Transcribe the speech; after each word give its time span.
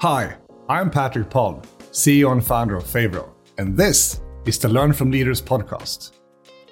Hi, 0.00 0.36
I'm 0.68 0.90
Patrick 0.90 1.30
Palm, 1.30 1.62
CEO 1.90 2.30
and 2.30 2.44
founder 2.44 2.76
of 2.76 2.84
Favro, 2.84 3.30
and 3.56 3.74
this 3.74 4.20
is 4.44 4.58
the 4.58 4.68
Learn 4.68 4.92
from 4.92 5.10
Leaders 5.10 5.40
podcast. 5.40 6.12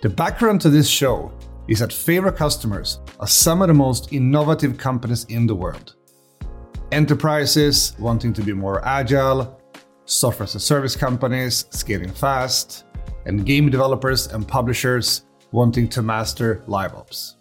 The 0.03 0.11
background 0.11 0.61
to 0.61 0.69
this 0.69 0.87
show 0.87 1.32
is 1.66 1.79
that 1.79 1.88
Favro 1.88 2.37
customers 2.37 3.00
are 3.18 3.26
some 3.26 3.62
of 3.62 3.68
the 3.68 3.74
most 3.74 4.12
innovative 4.12 4.76
companies 4.76 5.24
in 5.30 5.46
the 5.46 5.54
world. 5.54 5.95
Enterprises 6.92 7.96
wanting 7.98 8.34
to 8.34 8.42
be 8.42 8.52
more 8.52 8.87
agile, 8.87 9.59
software 10.04 10.45
as 10.45 10.54
a 10.54 10.61
service 10.61 10.95
companies 10.95 11.64
scaling 11.70 12.12
fast, 12.12 12.84
and 13.25 13.46
game 13.46 13.70
developers 13.70 14.27
and 14.27 14.46
publishers 14.46 15.25
wanting 15.50 15.88
to 15.88 16.02
master 16.02 16.62
live 16.66 16.93
ops. 16.95 17.36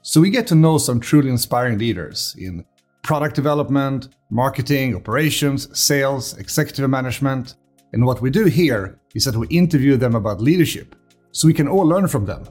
So 0.00 0.22
we 0.22 0.30
get 0.30 0.46
to 0.46 0.54
know 0.54 0.78
some 0.78 1.00
truly 1.00 1.28
inspiring 1.28 1.76
leaders 1.76 2.34
in 2.38 2.64
product 3.02 3.34
development, 3.34 4.08
marketing, 4.30 4.94
operations, 4.94 5.68
sales, 5.78 6.36
executive 6.38 6.88
management. 6.88 7.56
And 7.92 8.04
what 8.04 8.20
we 8.20 8.30
do 8.30 8.44
here 8.46 9.00
is 9.14 9.24
that 9.24 9.36
we 9.36 9.46
interview 9.48 9.96
them 9.96 10.14
about 10.14 10.40
leadership 10.40 10.94
so 11.32 11.46
we 11.46 11.54
can 11.54 11.68
all 11.68 11.86
learn 11.86 12.08
from 12.08 12.26
them. 12.26 12.44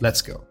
Let's 0.00 0.22
go. 0.22 0.44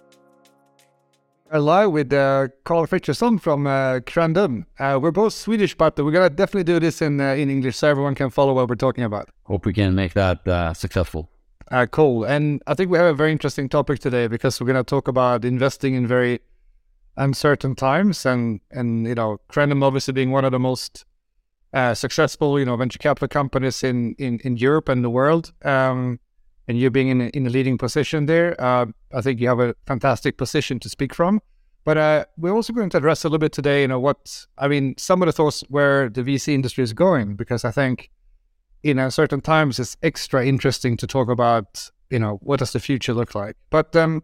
Hello, 1.51 1.88
with 1.88 2.11
uh, 2.11 2.47
Carl 2.63 2.88
Fritjofsson 2.88 3.39
from 3.39 3.67
uh, 3.67 3.99
Creandum. 3.99 4.65
Uh, 4.79 4.97
we're 4.99 5.11
both 5.11 5.33
Swedish, 5.33 5.75
but 5.75 5.95
we're 5.99 6.11
gonna 6.11 6.29
definitely 6.29 6.63
do 6.63 6.79
this 6.79 6.99
in 6.99 7.21
uh, 7.21 7.35
in 7.35 7.47
English 7.49 7.75
so 7.75 7.88
everyone 7.88 8.15
can 8.15 8.31
follow 8.31 8.53
what 8.53 8.67
we're 8.67 8.75
talking 8.75 9.03
about. 9.03 9.29
Hope 9.43 9.63
we 9.65 9.73
can 9.73 9.93
make 9.93 10.13
that 10.13 10.47
uh, 10.47 10.73
successful. 10.73 11.29
Uh, 11.69 11.85
cool. 11.85 12.23
And 12.23 12.61
I 12.65 12.73
think 12.73 12.89
we 12.89 12.97
have 12.97 13.05
a 13.05 13.13
very 13.13 13.31
interesting 13.31 13.69
topic 13.69 13.99
today 13.99 14.27
because 14.27 14.59
we're 14.59 14.65
gonna 14.65 14.83
talk 14.83 15.07
about 15.07 15.45
investing 15.45 15.93
in 15.93 16.07
very 16.07 16.39
uncertain 17.17 17.76
times, 17.76 18.26
and 18.26 18.59
and 18.72 19.08
you 19.08 19.16
know, 19.16 19.38
Creandum 19.49 19.84
obviously 19.84 20.13
being 20.13 20.31
one 20.31 20.45
of 20.45 20.52
the 20.52 20.59
most 20.59 21.05
uh, 21.73 21.94
successful 21.94 22.59
you 22.59 22.66
know 22.66 22.76
venture 22.76 22.99
capital 22.99 23.27
companies 23.27 23.84
in 23.84 24.16
in, 24.17 24.39
in 24.44 24.58
Europe 24.58 24.89
and 24.89 25.03
the 25.03 25.09
world. 25.09 25.53
Um, 25.64 26.20
and 26.67 26.78
you 26.78 26.89
being 26.89 27.09
in 27.09 27.22
a, 27.22 27.25
in 27.33 27.45
a 27.45 27.50
leading 27.50 27.78
position 27.78 28.25
there, 28.25 28.59
uh, 28.61 28.86
I 29.14 29.22
think 29.22 29.42
you 29.42 29.50
have 29.50 29.59
a 29.59 29.75
fantastic 29.86 30.38
position 30.38 30.80
to 30.80 30.89
speak 30.89 31.14
from. 31.14 31.42
But 31.83 31.97
uh, 31.97 32.25
we're 32.38 32.53
also 32.53 32.72
going 32.72 32.89
to 32.92 32.97
address 32.97 33.23
a 33.23 33.27
little 33.27 33.39
bit 33.39 33.52
today, 33.52 33.81
you 33.81 33.88
know, 33.89 34.00
what 34.00 34.45
I 34.58 34.67
mean, 34.70 34.95
some 34.98 35.22
of 35.22 35.25
the 35.25 35.33
thoughts 35.33 35.64
where 35.67 36.09
the 36.09 36.23
VC 36.23 36.53
industry 36.53 36.83
is 36.83 36.94
going, 36.94 37.36
because 37.36 37.66
I 37.66 37.72
think 37.72 38.09
in 38.83 39.00
a 39.00 39.11
certain 39.11 39.42
times 39.42 39.80
it's 39.80 39.98
extra 40.02 40.45
interesting 40.45 40.95
to 40.98 41.08
talk 41.08 41.30
about, 41.30 41.89
you 42.09 42.20
know, 42.20 42.39
what 42.42 42.59
does 42.59 42.72
the 42.72 42.80
future 42.80 43.14
look 43.14 43.36
like. 43.36 43.58
But 43.70 43.95
um, 43.95 44.23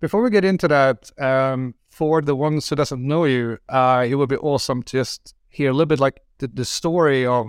before 0.00 0.22
we 0.22 0.30
get 0.30 0.44
into 0.44 0.68
that, 0.68 1.10
um, 1.20 1.74
for 1.90 2.20
the 2.20 2.36
ones 2.36 2.68
who 2.68 2.76
doesn't 2.76 3.02
know 3.02 3.24
you, 3.24 3.58
uh, 3.68 4.06
it 4.08 4.14
would 4.14 4.28
be 4.28 4.36
awesome 4.36 4.82
to 4.84 4.98
just 4.98 5.34
hear 5.48 5.70
a 5.70 5.72
little 5.72 5.86
bit 5.86 6.00
like 6.00 6.20
the, 6.38 6.48
the 6.48 6.64
story 6.64 7.24
of 7.24 7.46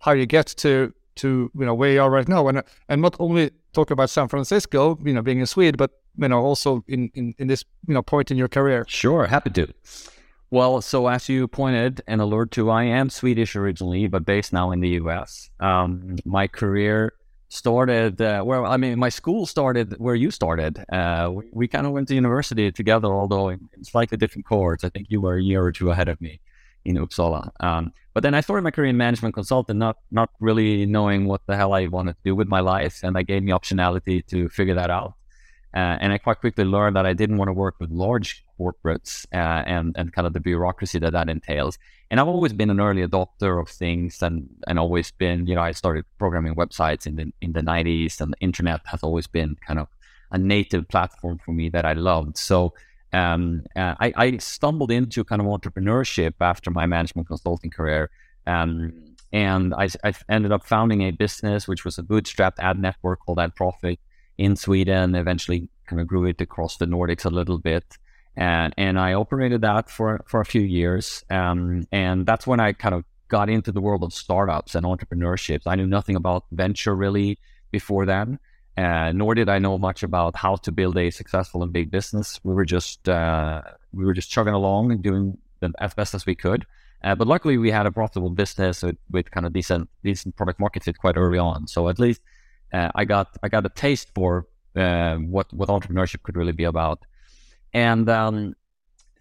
how 0.00 0.12
you 0.12 0.26
get 0.26 0.46
to 0.46 0.92
to 1.16 1.50
you 1.58 1.66
know 1.66 1.74
where 1.74 1.92
you 1.92 2.00
are 2.00 2.10
right 2.10 2.28
now, 2.28 2.46
and 2.48 2.62
and 2.88 3.02
not 3.02 3.16
only 3.18 3.50
talk 3.72 3.90
about 3.90 4.10
San 4.10 4.28
Francisco, 4.28 4.98
you 5.04 5.12
know, 5.12 5.22
being 5.22 5.42
a 5.42 5.46
Swede, 5.46 5.76
but 5.76 5.90
you 6.16 6.28
know 6.28 6.40
also 6.40 6.84
in, 6.86 7.10
in 7.14 7.34
in 7.38 7.48
this 7.48 7.64
you 7.86 7.94
know 7.94 8.02
point 8.02 8.30
in 8.30 8.36
your 8.36 8.48
career. 8.48 8.84
Sure, 8.88 9.26
happy 9.26 9.50
to. 9.50 9.72
Well, 10.50 10.80
so 10.80 11.08
as 11.08 11.28
you 11.28 11.46
pointed 11.46 12.00
and 12.06 12.22
alluded 12.22 12.52
to, 12.52 12.70
I 12.70 12.84
am 12.84 13.10
Swedish 13.10 13.54
originally, 13.54 14.06
but 14.06 14.24
based 14.24 14.52
now 14.52 14.70
in 14.70 14.80
the 14.80 14.88
U.S. 15.00 15.50
Um, 15.60 16.16
my 16.24 16.46
career 16.46 17.12
started 17.48 18.20
uh, 18.20 18.42
well. 18.44 18.66
I 18.66 18.76
mean, 18.76 18.98
my 18.98 19.08
school 19.08 19.46
started 19.46 19.94
where 19.98 20.14
you 20.14 20.30
started. 20.30 20.84
Uh, 20.92 21.30
we, 21.32 21.44
we 21.52 21.68
kind 21.68 21.86
of 21.86 21.92
went 21.92 22.08
to 22.08 22.14
university 22.14 22.70
together, 22.70 23.08
although 23.08 23.48
in, 23.48 23.68
slightly 23.82 24.18
different 24.18 24.46
cohorts. 24.46 24.84
I 24.84 24.90
think 24.90 25.06
you 25.10 25.20
were 25.20 25.36
a 25.36 25.42
year 25.42 25.62
or 25.62 25.72
two 25.72 25.90
ahead 25.90 26.08
of 26.08 26.20
me 26.20 26.40
in 26.84 26.96
Uppsala. 26.96 27.50
Um, 27.60 27.92
but 28.14 28.22
then 28.22 28.34
I 28.34 28.40
started 28.40 28.62
my 28.62 28.70
career 28.70 28.90
in 28.90 28.96
management 28.96 29.34
consulting, 29.34 29.78
not 29.78 29.96
not 30.10 30.30
really 30.40 30.86
knowing 30.86 31.26
what 31.26 31.42
the 31.46 31.56
hell 31.56 31.72
I 31.72 31.86
wanted 31.86 32.14
to 32.14 32.22
do 32.24 32.34
with 32.34 32.48
my 32.48 32.60
life, 32.60 33.00
and 33.02 33.14
that 33.16 33.24
gave 33.24 33.42
me 33.42 33.52
optionality 33.52 34.26
to 34.26 34.48
figure 34.48 34.74
that 34.74 34.90
out. 34.90 35.14
Uh, 35.74 35.98
and 36.00 36.12
I 36.12 36.18
quite 36.18 36.40
quickly 36.40 36.64
learned 36.64 36.96
that 36.96 37.04
I 37.04 37.12
didn't 37.12 37.36
want 37.36 37.48
to 37.48 37.52
work 37.52 37.76
with 37.78 37.90
large 37.90 38.44
corporates 38.58 39.26
uh, 39.32 39.62
and 39.66 39.94
and 39.98 40.12
kind 40.12 40.26
of 40.26 40.32
the 40.32 40.40
bureaucracy 40.40 40.98
that 41.00 41.12
that 41.12 41.28
entails. 41.28 41.78
And 42.10 42.18
I've 42.18 42.28
always 42.28 42.54
been 42.54 42.70
an 42.70 42.80
early 42.80 43.06
adopter 43.06 43.60
of 43.60 43.68
things, 43.68 44.22
and 44.22 44.48
and 44.66 44.78
always 44.78 45.10
been, 45.10 45.46
you 45.46 45.54
know, 45.54 45.60
I 45.60 45.72
started 45.72 46.04
programming 46.18 46.54
websites 46.54 47.06
in 47.06 47.16
the 47.16 47.32
in 47.42 47.52
the 47.52 47.60
'90s, 47.60 48.20
and 48.20 48.32
the 48.32 48.38
internet 48.40 48.80
has 48.86 49.02
always 49.02 49.26
been 49.26 49.56
kind 49.66 49.78
of 49.78 49.88
a 50.30 50.38
native 50.38 50.88
platform 50.88 51.38
for 51.44 51.52
me 51.52 51.68
that 51.68 51.84
I 51.84 51.92
loved. 51.92 52.38
So 52.38 52.72
um, 53.12 53.64
uh, 53.76 53.94
I, 53.98 54.12
I, 54.16 54.36
stumbled 54.36 54.90
into 54.90 55.24
kind 55.24 55.40
of 55.40 55.46
entrepreneurship 55.46 56.34
after 56.40 56.70
my 56.70 56.84
management 56.84 57.28
consulting 57.28 57.70
career. 57.70 58.10
Um, 58.46 58.92
and 59.32 59.74
I, 59.74 59.88
I, 60.04 60.12
ended 60.28 60.52
up 60.52 60.66
founding 60.66 61.02
a 61.02 61.10
business, 61.10 61.66
which 61.66 61.86
was 61.86 61.98
a 61.98 62.02
bootstrapped 62.02 62.58
ad 62.58 62.78
network 62.78 63.20
called 63.20 63.38
AdProfit 63.38 63.98
in 64.38 64.56
Sweden, 64.56 65.14
eventually 65.14 65.68
kind 65.86 66.00
of 66.00 66.06
grew 66.06 66.24
it 66.24 66.40
across 66.40 66.76
the 66.76 66.86
Nordics 66.86 67.24
a 67.24 67.30
little 67.30 67.58
bit. 67.58 67.84
And, 68.36 68.72
and 68.78 68.98
I 68.98 69.14
operated 69.14 69.62
that 69.62 69.90
for, 69.90 70.20
for 70.26 70.40
a 70.40 70.44
few 70.44 70.62
years. 70.62 71.24
Um, 71.28 71.86
and 71.90 72.24
that's 72.24 72.46
when 72.46 72.60
I 72.60 72.72
kind 72.72 72.94
of 72.94 73.04
got 73.26 73.50
into 73.50 73.72
the 73.72 73.80
world 73.80 74.04
of 74.04 74.12
startups 74.12 74.74
and 74.74 74.86
entrepreneurship. 74.86 75.62
I 75.66 75.74
knew 75.74 75.86
nothing 75.86 76.16
about 76.16 76.44
venture 76.52 76.94
really 76.94 77.38
before 77.70 78.06
then. 78.06 78.38
Uh, 78.76 79.10
nor 79.12 79.34
did 79.34 79.48
I 79.48 79.58
know 79.58 79.76
much 79.76 80.04
about 80.04 80.36
how 80.36 80.54
to 80.54 80.70
build 80.70 80.96
a 80.96 81.10
successful 81.10 81.64
and 81.64 81.72
big 81.72 81.90
business. 81.90 82.38
We 82.44 82.54
were 82.54 82.64
just 82.64 83.08
uh, 83.08 83.62
we 83.92 84.04
were 84.04 84.14
just 84.14 84.30
chugging 84.30 84.54
along 84.54 84.92
and 84.92 85.02
doing 85.02 85.36
the, 85.58 85.72
as 85.80 85.94
best 85.94 86.14
as 86.14 86.26
we 86.26 86.36
could. 86.36 86.64
Uh, 87.02 87.16
but 87.16 87.26
luckily, 87.26 87.58
we 87.58 87.72
had 87.72 87.86
a 87.86 87.92
profitable 87.92 88.30
business 88.30 88.82
with, 88.82 88.96
with, 89.10 89.32
kind 89.32 89.46
of 89.46 89.52
decent 89.52 89.88
decent 90.04 90.36
product 90.36 90.60
market 90.60 90.84
fit 90.84 90.96
quite 90.96 91.16
early 91.16 91.38
on. 91.38 91.66
So 91.66 91.88
at 91.88 91.98
least 91.98 92.20
uh, 92.72 92.90
I 92.94 93.04
got 93.04 93.36
I 93.42 93.48
got 93.48 93.66
a 93.66 93.70
taste 93.70 94.10
for 94.14 94.46
uh, 94.76 95.16
what 95.16 95.52
what 95.52 95.68
entrepreneurship 95.68 96.22
could 96.22 96.36
really 96.36 96.52
be 96.52 96.64
about. 96.64 97.04
And 97.72 98.08
um, 98.08 98.54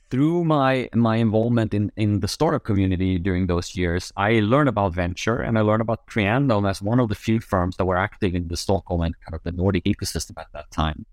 through 0.09 0.46
my 0.46 0.90
my 0.94 1.18
involvement 1.18 1.74
in, 1.74 1.91
in 1.97 2.19
the 2.22 2.28
startup 2.28 2.63
community 2.63 3.19
during 3.19 3.47
those 3.47 3.75
years, 3.75 4.12
I 4.16 4.40
learned 4.40 4.69
about 4.69 4.94
venture 4.94 5.41
and 5.41 5.57
I 5.57 5.62
learned 5.62 5.81
about 5.81 6.07
Creandum 6.07 6.69
as 6.69 6.81
one 6.81 7.00
of 7.00 7.09
the 7.09 7.16
few 7.16 7.40
firms 7.40 7.78
that 7.78 7.86
were 7.86 7.97
active 7.97 8.36
in 8.36 8.47
the 8.47 8.57
Stockholm 8.57 9.02
and 9.02 9.19
kind 9.22 9.36
of 9.36 9.44
the 9.44 9.52
Nordic 9.52 9.84
ecosystem 9.86 10.38
at 10.38 10.47
that 10.53 10.72
time. 10.72 11.06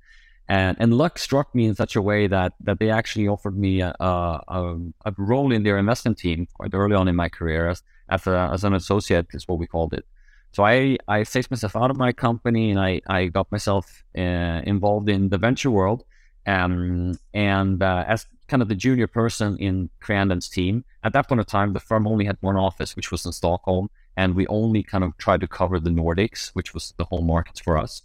And, 0.47 0.77
and 0.79 0.93
luck 0.93 1.19
struck 1.19 1.55
me 1.55 1.65
in 1.65 1.75
such 1.75 1.97
a 1.97 2.03
way 2.03 2.27
that 2.27 2.53
that 2.61 2.79
they 2.79 2.91
actually 2.91 3.29
offered 3.29 3.59
me 3.59 3.81
a, 3.81 3.95
a, 3.99 4.77
a 5.07 5.13
role 5.17 5.53
in 5.53 5.63
their 5.63 5.79
investment 5.79 6.19
team 6.19 6.47
quite 6.53 6.75
early 6.75 6.95
on 6.95 7.09
in 7.09 7.17
my 7.17 7.29
career 7.29 7.69
as 7.69 7.83
as, 8.09 8.27
a, 8.27 8.51
as 8.53 8.63
an 8.65 8.75
associate 8.75 9.27
is 9.33 9.49
what 9.49 9.59
we 9.59 9.67
called 9.67 9.95
it. 9.95 10.07
So 10.55 10.65
I, 10.65 10.97
I 11.09 11.25
phased 11.25 11.51
myself 11.51 11.75
out 11.77 11.91
of 11.91 11.97
my 11.97 12.13
company 12.13 12.71
and 12.71 12.81
I, 12.81 13.01
I 13.07 13.27
got 13.27 13.51
myself 13.51 14.05
uh, 14.17 14.61
involved 14.65 15.09
in 15.09 15.29
the 15.29 15.39
venture 15.39 15.71
world. 15.71 16.05
Um, 16.47 17.19
and 17.33 17.83
uh, 17.83 18.05
as 18.07 18.27
kind 18.49 18.63
of 18.63 18.69
the 18.69 18.75
junior 18.75 19.07
person 19.07 19.57
in 19.59 19.91
Creandum's 20.03 20.49
team. 20.49 20.85
At 21.03 21.13
that 21.15 21.29
point 21.29 21.41
of 21.41 21.47
time, 21.47 21.73
the 21.73 21.81
firm 21.81 22.07
only 22.07 22.25
had 22.25 22.37
one 22.41 22.57
office, 22.57 22.95
which 22.97 23.11
was 23.11 23.25
in 23.25 23.33
Stockholm, 23.33 23.89
and 24.17 24.35
we 24.35 24.47
only 24.49 24.83
kind 24.83 25.05
of 25.05 25.17
tried 25.19 25.41
to 25.41 25.49
cover 25.49 25.81
the 25.81 25.91
Nordics, 25.91 26.49
which 26.49 26.75
was 26.75 26.95
the 26.99 27.05
home 27.05 27.27
markets 27.27 27.61
for 27.61 27.79
us. 27.79 28.03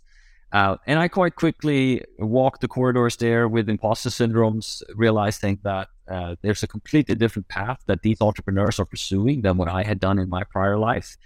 Uh, 0.52 0.78
and 0.88 0.98
I 0.98 1.08
quite 1.08 1.36
quickly 1.36 2.04
walked 2.18 2.62
the 2.62 2.68
corridors 2.68 3.18
there 3.18 3.48
with 3.48 3.70
imposter 3.70 4.10
syndromes, 4.10 4.82
realizing 4.96 5.60
that 5.64 5.90
uh, 6.08 6.36
there's 6.42 6.64
a 6.64 6.68
completely 6.68 7.14
different 7.14 7.48
path 7.50 7.84
that 7.86 8.02
these 8.02 8.20
entrepreneurs 8.20 8.80
are 8.80 8.86
pursuing 8.86 9.42
than 9.42 9.58
what 9.58 9.68
I 9.68 9.84
had 9.84 10.00
done 10.00 10.18
in 10.18 10.30
my 10.30 10.44
prior 10.44 10.78
life. 10.78 11.18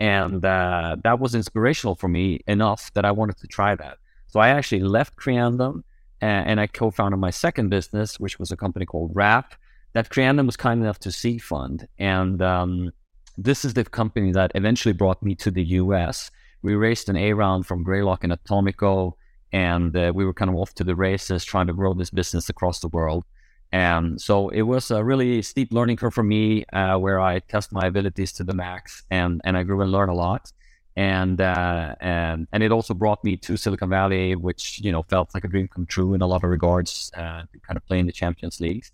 And 0.00 0.44
uh, 0.44 0.96
that 1.04 1.20
was 1.20 1.34
inspirational 1.34 1.94
for 1.94 2.08
me 2.08 2.40
enough 2.48 2.90
that 2.94 3.04
I 3.04 3.12
wanted 3.12 3.36
to 3.38 3.46
try 3.46 3.74
that. 3.76 3.98
So 4.26 4.40
I 4.40 4.48
actually 4.48 4.80
left 4.80 5.16
Creandum 5.16 5.82
and 6.22 6.60
I 6.60 6.66
co-founded 6.66 7.20
my 7.20 7.30
second 7.30 7.68
business, 7.68 8.18
which 8.18 8.38
was 8.38 8.50
a 8.50 8.56
company 8.56 8.86
called 8.86 9.12
Wrapp 9.14 9.54
that 9.92 10.10
Creandum 10.10 10.46
was 10.46 10.56
kind 10.56 10.82
enough 10.82 10.98
to 11.00 11.12
seed 11.12 11.42
fund. 11.42 11.86
And 11.98 12.40
um, 12.42 12.90
this 13.36 13.64
is 13.64 13.74
the 13.74 13.84
company 13.84 14.32
that 14.32 14.52
eventually 14.54 14.92
brought 14.92 15.22
me 15.22 15.34
to 15.36 15.50
the 15.50 15.64
US. 15.64 16.30
We 16.62 16.74
raised 16.74 17.08
an 17.08 17.16
A 17.16 17.32
round 17.32 17.66
from 17.66 17.82
Greylock 17.82 18.22
and 18.22 18.32
Atomico, 18.32 19.14
and 19.52 19.96
uh, 19.96 20.12
we 20.14 20.24
were 20.24 20.34
kind 20.34 20.50
of 20.50 20.56
off 20.56 20.74
to 20.74 20.84
the 20.84 20.94
races 20.94 21.44
trying 21.44 21.66
to 21.66 21.72
grow 21.72 21.94
this 21.94 22.10
business 22.10 22.48
across 22.48 22.80
the 22.80 22.88
world. 22.88 23.24
And 23.72 24.20
so 24.20 24.48
it 24.48 24.62
was 24.62 24.90
a 24.90 25.04
really 25.04 25.42
steep 25.42 25.72
learning 25.72 25.96
curve 25.96 26.14
for 26.14 26.24
me 26.24 26.64
uh, 26.72 26.96
where 26.96 27.20
I 27.20 27.38
test 27.38 27.72
my 27.72 27.86
abilities 27.86 28.32
to 28.32 28.44
the 28.44 28.54
max 28.54 29.04
and, 29.10 29.40
and 29.44 29.56
I 29.56 29.62
grew 29.62 29.80
and 29.80 29.92
learned 29.92 30.10
a 30.10 30.14
lot 30.14 30.50
and 30.96 31.40
uh, 31.40 31.94
and 32.00 32.46
and 32.52 32.62
it 32.62 32.72
also 32.72 32.94
brought 32.94 33.22
me 33.24 33.36
to 33.36 33.56
Silicon 33.56 33.88
Valley, 33.88 34.34
which 34.34 34.80
you 34.80 34.92
know 34.92 35.02
felt 35.04 35.32
like 35.34 35.44
a 35.44 35.48
dream 35.48 35.68
come 35.68 35.86
true 35.86 36.14
in 36.14 36.20
a 36.20 36.26
lot 36.26 36.42
of 36.44 36.50
regards, 36.50 37.10
uh, 37.16 37.42
kind 37.66 37.76
of 37.76 37.86
play 37.86 37.98
in 37.98 38.06
the 38.06 38.12
Champions 38.12 38.60
Leagues. 38.60 38.90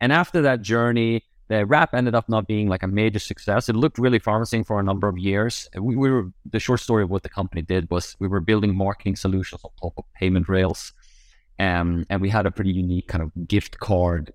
And 0.00 0.12
after 0.12 0.42
that 0.42 0.62
journey, 0.62 1.24
the 1.48 1.66
Wrapp 1.66 1.94
ended 1.94 2.14
up 2.14 2.28
not 2.28 2.46
being 2.46 2.68
like 2.68 2.82
a 2.82 2.86
major 2.86 3.18
success. 3.18 3.68
It 3.68 3.74
looked 3.74 3.98
really 3.98 4.18
promising 4.18 4.62
for 4.62 4.78
a 4.78 4.82
number 4.82 5.08
of 5.08 5.18
years. 5.18 5.68
We, 5.74 5.96
we 5.96 6.10
were 6.10 6.30
the 6.48 6.60
short 6.60 6.80
story 6.80 7.02
of 7.02 7.10
what 7.10 7.22
the 7.22 7.28
company 7.28 7.62
did 7.62 7.90
was 7.90 8.14
we 8.20 8.28
were 8.28 8.40
building 8.40 8.76
marketing 8.76 9.16
solutions 9.16 9.62
on 9.64 9.70
top 9.80 9.94
of 9.96 10.04
payment 10.14 10.48
rails. 10.48 10.92
Um, 11.58 12.06
and 12.08 12.20
we 12.20 12.28
had 12.28 12.46
a 12.46 12.50
pretty 12.50 12.70
unique 12.70 13.08
kind 13.08 13.22
of 13.22 13.48
gift 13.48 13.80
card 13.80 14.32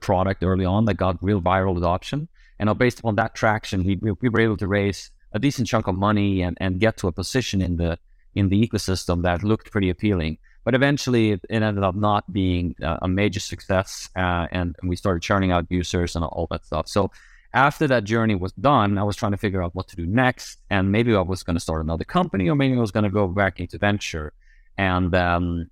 product 0.00 0.42
early 0.42 0.64
on 0.64 0.86
that 0.86 0.94
got 0.94 1.22
real 1.22 1.40
viral 1.40 1.76
adoption 1.76 2.28
And 2.58 2.68
uh, 2.68 2.74
based 2.74 3.00
upon 3.00 3.16
that 3.16 3.34
traction, 3.34 3.84
we, 3.84 3.98
we 4.20 4.28
were 4.28 4.40
able 4.40 4.56
to 4.56 4.66
raise 4.66 5.10
a 5.32 5.38
decent 5.38 5.68
chunk 5.68 5.86
of 5.86 5.96
money 5.96 6.42
and, 6.42 6.56
and 6.60 6.80
get 6.80 6.96
to 6.98 7.08
a 7.08 7.12
position 7.12 7.62
in 7.62 7.76
the 7.76 7.98
in 8.34 8.48
the 8.48 8.66
ecosystem 8.66 9.22
that 9.22 9.42
looked 9.42 9.70
pretty 9.70 9.90
appealing. 9.90 10.38
But 10.64 10.74
eventually, 10.74 11.32
it, 11.32 11.40
it 11.50 11.62
ended 11.62 11.84
up 11.84 11.94
not 11.94 12.32
being 12.32 12.74
uh, 12.82 12.98
a 13.02 13.08
major 13.08 13.40
success, 13.40 14.08
uh, 14.16 14.46
and, 14.50 14.74
and, 14.80 14.88
we 14.88 14.96
started 14.96 15.22
churning 15.22 15.50
out 15.50 15.66
users 15.68 16.14
and 16.16 16.24
all 16.24 16.46
that 16.50 16.64
stuff. 16.64 16.88
So 16.88 17.10
after 17.52 17.86
that 17.88 18.04
journey 18.04 18.36
was 18.36 18.52
done, 18.52 18.96
I 18.96 19.02
was 19.02 19.16
trying 19.16 19.32
to 19.32 19.38
figure 19.38 19.62
out 19.62 19.74
what 19.74 19.88
to 19.88 19.96
do 19.96 20.06
next, 20.06 20.58
and 20.70 20.92
maybe 20.92 21.14
I 21.14 21.20
was 21.20 21.42
going 21.42 21.56
to 21.56 21.60
start 21.60 21.84
another 21.84 22.04
company, 22.04 22.48
or 22.48 22.54
maybe 22.54 22.74
I 22.74 22.80
was 22.80 22.92
going 22.92 23.04
to 23.04 23.10
go 23.10 23.26
back 23.26 23.60
into 23.60 23.76
venture, 23.76 24.32
and 24.78 25.14
um, 25.14 25.68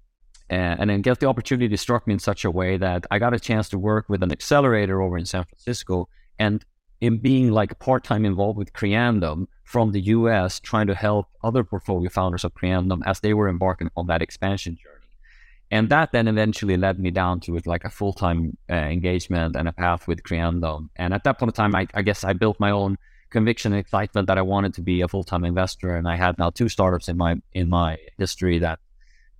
and 0.50 0.90
then 0.90 1.02
the 1.02 1.26
opportunity 1.26 1.76
struck 1.76 2.06
me 2.06 2.14
in 2.14 2.18
such 2.18 2.44
a 2.44 2.50
way 2.50 2.76
that 2.76 3.06
I 3.10 3.18
got 3.18 3.34
a 3.34 3.40
chance 3.40 3.68
to 3.68 3.78
work 3.78 4.08
with 4.08 4.22
an 4.22 4.32
accelerator 4.32 5.00
over 5.00 5.16
in 5.16 5.24
San 5.24 5.44
Francisco, 5.44 6.08
and 6.38 6.64
in 7.00 7.18
being 7.18 7.50
like 7.50 7.78
part 7.78 8.04
time 8.04 8.24
involved 8.24 8.58
with 8.58 8.72
Creandum 8.72 9.46
from 9.64 9.92
the 9.92 10.00
US, 10.16 10.60
trying 10.60 10.88
to 10.88 10.94
help 10.94 11.26
other 11.42 11.62
portfolio 11.62 12.10
founders 12.10 12.44
of 12.44 12.52
Creandum 12.54 13.00
as 13.06 13.20
they 13.20 13.32
were 13.32 13.48
embarking 13.48 13.90
on 13.96 14.08
that 14.08 14.22
expansion 14.22 14.76
journey. 14.76 14.96
And 15.70 15.88
that 15.90 16.10
then 16.10 16.26
eventually 16.26 16.76
led 16.76 16.98
me 16.98 17.12
down 17.12 17.38
to 17.40 17.56
like 17.64 17.84
a 17.84 17.90
full 17.90 18.12
time 18.12 18.56
uh, 18.68 18.74
engagement 18.74 19.54
and 19.54 19.68
a 19.68 19.72
path 19.72 20.08
with 20.08 20.24
Creandum. 20.24 20.88
And 20.96 21.14
at 21.14 21.22
that 21.24 21.38
point 21.38 21.50
in 21.50 21.54
time, 21.54 21.76
I, 21.76 21.86
I 21.94 22.02
guess 22.02 22.24
I 22.24 22.32
built 22.32 22.58
my 22.58 22.72
own 22.72 22.98
conviction 23.30 23.72
and 23.72 23.78
excitement 23.78 24.26
that 24.26 24.36
I 24.36 24.42
wanted 24.42 24.74
to 24.74 24.82
be 24.82 25.00
a 25.00 25.06
full 25.06 25.22
time 25.22 25.44
investor. 25.44 25.94
And 25.94 26.08
I 26.08 26.16
had 26.16 26.38
now 26.38 26.50
two 26.50 26.68
startups 26.68 27.08
in 27.08 27.16
my 27.16 27.36
in 27.52 27.68
my 27.68 27.98
history 28.18 28.58
that 28.58 28.80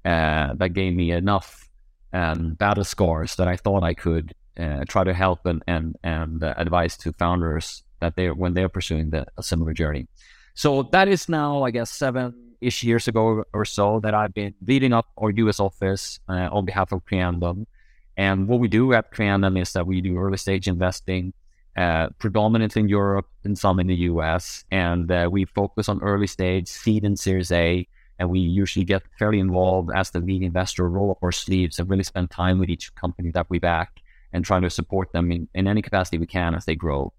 uh, 0.05 0.55
that 0.55 0.73
gave 0.73 0.95
me 0.95 1.11
enough 1.11 1.69
um, 2.13 2.55
battle 2.55 2.85
scars 2.85 3.37
that 3.37 3.49
I 3.49 3.57
thought 3.57 3.83
I 3.83 3.95
could 3.95 4.35
uh, 4.59 4.85
try 4.89 5.05
to 5.05 5.15
help 5.15 5.47
and 5.47 5.63
and 5.67 5.97
and 6.03 6.43
uh, 6.43 6.55
advise 6.57 6.97
to 6.99 7.13
founders 7.13 7.83
that 8.01 8.17
they 8.17 8.31
when 8.31 8.55
they're 8.55 8.69
pursuing 8.69 9.11
the, 9.11 9.27
a 9.37 9.43
similar 9.43 9.73
journey. 9.73 10.09
So 10.55 10.83
that 10.93 11.09
is 11.09 11.29
now, 11.29 11.63
I 11.63 11.71
guess, 11.71 11.91
seven 11.91 12.35
ish 12.61 12.83
years 12.83 13.09
ago 13.09 13.45
or 13.53 13.65
so 13.65 14.01
that 14.01 14.15
I've 14.15 14.35
been 14.35 14.55
leading 14.67 14.93
up 14.93 15.07
our 15.17 15.31
US 15.31 15.61
office 15.61 16.21
uh, 16.29 16.49
on 16.53 16.65
behalf 16.65 16.93
of 16.93 17.05
Creandum. 17.07 17.67
And 18.17 18.49
what 18.49 18.61
we 18.61 18.69
do 18.69 18.93
at 18.93 19.13
Creandum 19.13 19.59
is 19.59 19.73
that 19.73 19.87
we 19.87 20.01
do 20.01 20.19
early 20.19 20.37
stage 20.37 20.69
investing, 20.69 21.33
uh, 21.77 22.09
predominantly 22.19 22.81
in 22.83 22.89
Europe 22.89 23.29
and 23.45 23.57
some 23.57 23.81
in 23.81 23.87
the 23.87 23.95
US. 24.11 24.65
And 24.71 25.11
uh, 25.11 25.29
we 25.31 25.47
focus 25.47 25.89
on 25.89 26.03
early 26.03 26.27
stage 26.27 26.69
seed 26.69 27.05
and 27.05 27.19
Series 27.19 27.53
A. 27.53 27.87
And 28.21 28.29
we 28.29 28.39
usually 28.39 28.85
get 28.85 29.03
fairly 29.19 29.41
involved 29.41 29.91
as 29.95 30.11
the 30.11 30.21
lead 30.21 30.43
investor, 30.43 30.89
roll 30.89 31.11
up 31.11 31.19
our 31.23 31.33
sleeves 31.33 31.79
and 31.79 31.89
really 31.91 32.05
spend 32.05 32.31
time 32.31 32.61
with 32.61 32.69
each 32.69 32.95
company 32.95 33.31
that 33.31 33.49
we 33.49 33.59
back 33.59 34.03
and 34.33 34.45
trying 34.45 34.63
to 34.63 34.71
support 34.71 35.11
them 35.13 35.33
in, 35.33 35.49
in 35.55 35.67
any 35.67 35.83
capacity 35.83 36.19
we 36.19 36.27
can 36.27 36.55
as 36.55 36.67
they 36.67 36.77
grow. 36.77 37.13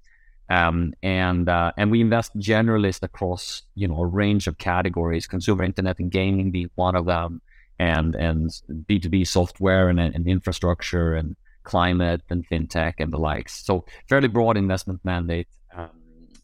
Um, 0.49 0.93
and 1.01 1.49
uh, 1.49 1.71
and 1.77 1.89
we 1.91 2.01
invest 2.01 2.37
generalist 2.37 3.03
across 3.03 3.63
you 3.73 3.87
know 3.87 3.99
a 3.99 4.05
range 4.05 4.47
of 4.47 4.57
categories, 4.57 5.25
consumer 5.25 5.63
internet 5.63 5.97
and 5.99 6.11
gaming 6.11 6.51
being 6.51 6.69
one 6.75 6.95
of 6.95 7.05
them, 7.05 7.41
and 7.79 8.15
and 8.15 8.51
B 8.85 8.99
two 8.99 9.09
B 9.09 9.25
software 9.25 9.89
and, 9.89 9.99
and 9.99 10.27
infrastructure 10.27 11.15
and 11.15 11.35
climate 11.63 12.21
and 12.29 12.47
fintech 12.47 12.95
and 12.99 13.13
the 13.13 13.17
likes. 13.17 13.65
So 13.65 13.85
fairly 14.09 14.27
broad 14.27 14.57
investment 14.57 14.99
mandate, 15.03 15.47
um, 15.75 15.89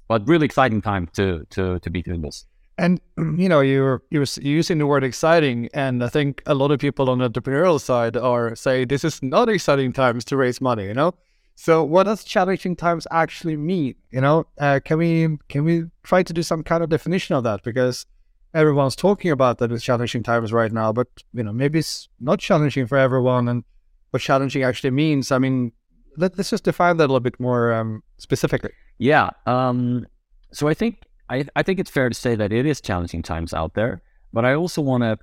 but 0.07 0.27
really 0.27 0.45
exciting 0.45 0.81
time 0.81 1.07
to 1.13 1.45
to 1.51 1.79
to 1.79 1.89
be 1.89 2.01
doing 2.01 2.21
this. 2.21 2.45
And 2.77 3.01
you 3.17 3.49
know, 3.49 3.61
you're 3.61 4.03
you're 4.11 4.25
using 4.41 4.77
the 4.77 4.85
word 4.85 5.03
exciting, 5.03 5.69
and 5.73 6.03
I 6.03 6.09
think 6.09 6.43
a 6.45 6.53
lot 6.53 6.71
of 6.71 6.79
people 6.79 7.09
on 7.09 7.19
the 7.19 7.29
entrepreneurial 7.29 7.81
side 7.81 8.15
are 8.15 8.55
say 8.55 8.85
this 8.85 9.03
is 9.03 9.23
not 9.23 9.49
exciting 9.49 9.93
times 9.93 10.23
to 10.25 10.37
raise 10.37 10.61
money. 10.61 10.85
You 10.85 10.93
know, 10.93 11.15
so 11.55 11.83
what 11.83 12.03
does 12.03 12.23
challenging 12.23 12.75
times 12.75 13.07
actually 13.09 13.57
mean? 13.57 13.95
You 14.11 14.21
know, 14.21 14.45
uh, 14.59 14.79
can 14.85 14.99
we 14.99 15.37
can 15.49 15.63
we 15.63 15.85
try 16.03 16.21
to 16.21 16.33
do 16.33 16.43
some 16.43 16.63
kind 16.63 16.83
of 16.83 16.89
definition 16.89 17.35
of 17.35 17.43
that? 17.45 17.63
Because 17.63 18.05
everyone's 18.53 18.95
talking 18.95 19.31
about 19.31 19.57
that 19.57 19.71
it's 19.71 19.83
challenging 19.83 20.21
times 20.21 20.53
right 20.53 20.71
now, 20.71 20.93
but 20.93 21.07
you 21.33 21.43
know, 21.43 21.51
maybe 21.53 21.79
it's 21.79 22.09
not 22.19 22.39
challenging 22.39 22.85
for 22.85 22.97
everyone, 22.97 23.47
and 23.47 23.63
what 24.11 24.21
challenging 24.21 24.61
actually 24.61 24.91
means. 24.91 25.31
I 25.31 25.39
mean, 25.39 25.71
let, 26.15 26.37
us 26.39 26.51
just 26.51 26.63
define 26.63 26.97
that 26.97 27.05
a 27.05 27.07
little 27.07 27.19
bit 27.21 27.39
more 27.39 27.73
um, 27.73 28.03
specifically. 28.17 28.71
Yeah. 28.99 29.31
Um, 29.47 30.05
so 30.51 30.67
I 30.67 30.73
think 30.75 31.03
I, 31.29 31.45
I 31.55 31.63
think 31.63 31.79
it's 31.79 31.91
fair 31.91 32.09
to 32.09 32.15
say 32.15 32.35
that 32.35 32.53
it 32.53 32.65
is 32.65 32.81
challenging 32.81 33.21
times 33.21 33.53
out 33.53 33.73
there, 33.73 34.01
but 34.31 34.45
I 34.45 34.53
also 34.53 34.81
want 34.81 35.03
to 35.03 35.17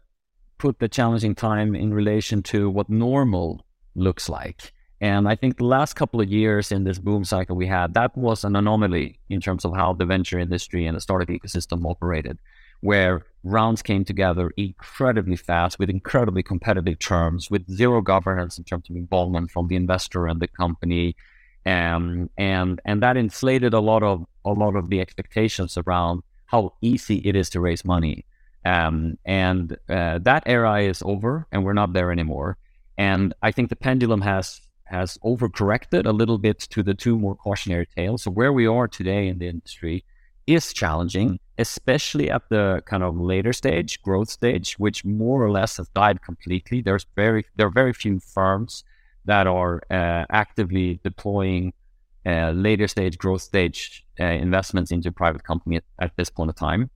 put 0.59 0.79
the 0.79 0.89
challenging 0.89 1.35
time 1.35 1.75
in 1.75 1.93
relation 1.93 2.43
to 2.45 2.71
what 2.71 2.89
normal 2.89 3.65
looks 3.95 4.29
like. 4.29 4.73
And 5.01 5.29
I 5.29 5.35
think 5.35 5.59
the 5.59 5.65
last 5.65 5.95
couple 5.95 6.21
of 6.21 6.31
years 6.31 6.73
in 6.73 6.85
this 6.85 6.99
boom 6.99 7.25
cycle 7.25 7.57
we 7.57 7.67
had, 7.67 7.95
that 7.95 8.17
was 8.17 8.45
an 8.45 8.57
anomaly 8.57 9.19
in 9.29 9.41
terms 9.41 9.65
of 9.65 9.75
how 9.75 9.93
the 9.93 10.07
venture 10.07 10.39
industry 10.39 10.87
and 10.87 10.97
the 10.97 11.01
startup 11.01 11.29
ecosystem 11.29 11.85
operated, 11.85 12.39
where 12.81 13.27
rounds 13.43 13.83
came 13.83 14.05
together 14.05 14.51
incredibly 14.57 15.37
fast 15.37 15.79
with 15.79 15.91
incredibly 15.91 16.43
competitive 16.43 16.99
terms, 16.99 17.51
with 17.51 17.71
zero 17.71 18.01
governance 18.01 18.57
in 18.57 18.65
terms 18.65 18.89
of 18.89 18.97
involvement 18.97 19.51
from 19.51 19.69
the 19.69 19.77
investor 19.77 20.27
and 20.27 20.41
the 20.41 20.49
company, 20.49 21.17
um, 21.67 22.31
and 22.37 22.81
and 22.85 23.03
that 23.03 23.17
inflated 23.17 23.75
a 23.75 23.81
lot 23.81 24.03
of 24.03 24.25
a 24.45 24.51
lot 24.51 24.77
of 24.77 24.91
the 24.91 25.01
expectations 25.01 25.79
around 25.79 26.23
how 26.47 26.73
easy 26.83 27.23
it 27.25 27.35
is 27.35 27.51
to 27.51 27.61
raise 27.61 27.85
money. 27.85 28.25
Um, 28.67 29.19
and 29.25 29.77
uh, 29.89 30.19
that 30.23 30.43
era 30.47 30.83
is 30.83 31.03
over, 31.05 31.47
and 31.53 31.65
we're 31.65 31.75
not 31.75 31.93
there 31.93 32.11
anymore. 32.11 32.57
And 32.97 33.35
I 33.43 33.51
think 33.51 33.69
the 33.69 33.77
pendulum 33.77 34.21
has 34.23 34.61
has 34.85 35.19
overcorrected 35.25 36.07
a 36.07 36.13
little 36.13 36.39
bit 36.39 36.61
to 36.61 36.83
the 36.83 36.95
two 36.95 37.19
more 37.19 37.35
cautionary 37.35 37.87
tales. 37.97 38.23
So 38.23 38.31
where 38.31 38.53
we 38.53 38.67
are 38.67 38.87
today 38.87 39.29
in 39.29 39.39
the 39.39 39.49
industry 39.49 40.05
is 40.47 40.73
challenging, 40.73 41.41
especially 41.59 42.31
at 42.31 42.43
the 42.51 42.83
kind 42.87 43.03
of 43.03 43.19
later 43.19 43.53
stage, 43.53 44.03
growth 44.03 44.29
stage, 44.29 44.75
which 44.79 45.05
more 45.05 45.43
or 45.43 45.51
less 45.51 45.79
has 45.79 45.89
died 45.89 46.23
completely. 46.23 46.83
There's 46.83 47.07
very 47.17 47.45
there 47.57 47.67
are 47.67 47.71
very 47.71 47.93
few 47.93 48.21
firms 48.21 48.85
that 49.25 49.47
are 49.47 49.83
uh, 49.91 50.25
actively 50.31 51.01
deploying 51.03 51.73
uh, 52.27 52.51
later 52.51 52.89
stage 52.89 53.19
growth 53.19 53.43
stage 53.43 54.05
uh, 54.21 54.25
investments 54.25 54.91
into 54.91 55.13
private 55.13 55.45
company 55.45 55.77
at, 55.77 55.85
at, 55.99 56.17
this 56.17 56.31
point 56.31 56.49
of 56.51 56.57
time. 56.57 56.91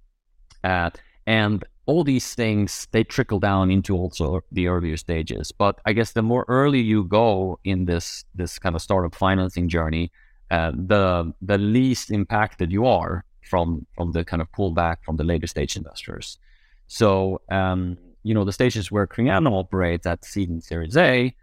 And 1.28 1.62
all 1.84 2.04
these 2.04 2.34
things, 2.34 2.88
they 2.92 3.04
trickle 3.04 3.38
down 3.38 3.70
into 3.70 3.94
also 3.94 4.40
the 4.52 4.66
earlier 4.68 4.96
stages. 4.96 5.52
But 5.52 5.78
I 5.84 5.92
guess 5.92 6.12
the 6.12 6.22
more 6.22 6.46
early 6.48 6.80
you 6.80 7.04
go 7.04 7.58
in 7.64 7.84
this, 7.84 8.24
this 8.34 8.58
kind 8.58 8.74
of 8.74 8.80
startup 8.80 9.14
financing 9.14 9.68
journey, 9.68 10.10
uh, 10.50 10.72
the, 10.74 11.32
the 11.42 11.58
least 11.58 12.10
impacted 12.10 12.72
you 12.72 12.86
are 12.86 13.24
from, 13.42 13.86
from 13.94 14.12
the 14.12 14.24
kind 14.24 14.40
of 14.40 14.50
pullback 14.52 14.96
from 15.02 15.16
the 15.16 15.24
later 15.24 15.46
stage 15.46 15.76
investors. 15.76 16.38
So, 16.86 17.42
um, 17.50 17.98
you 18.22 18.32
know, 18.32 18.44
the 18.44 18.52
stages 18.52 18.90
where 18.90 19.06
Creandum 19.06 19.52
operates 19.52 20.06
at 20.06 20.24
seed 20.24 20.48
and 20.48 20.64
series 20.64 20.96
A, 20.96 21.34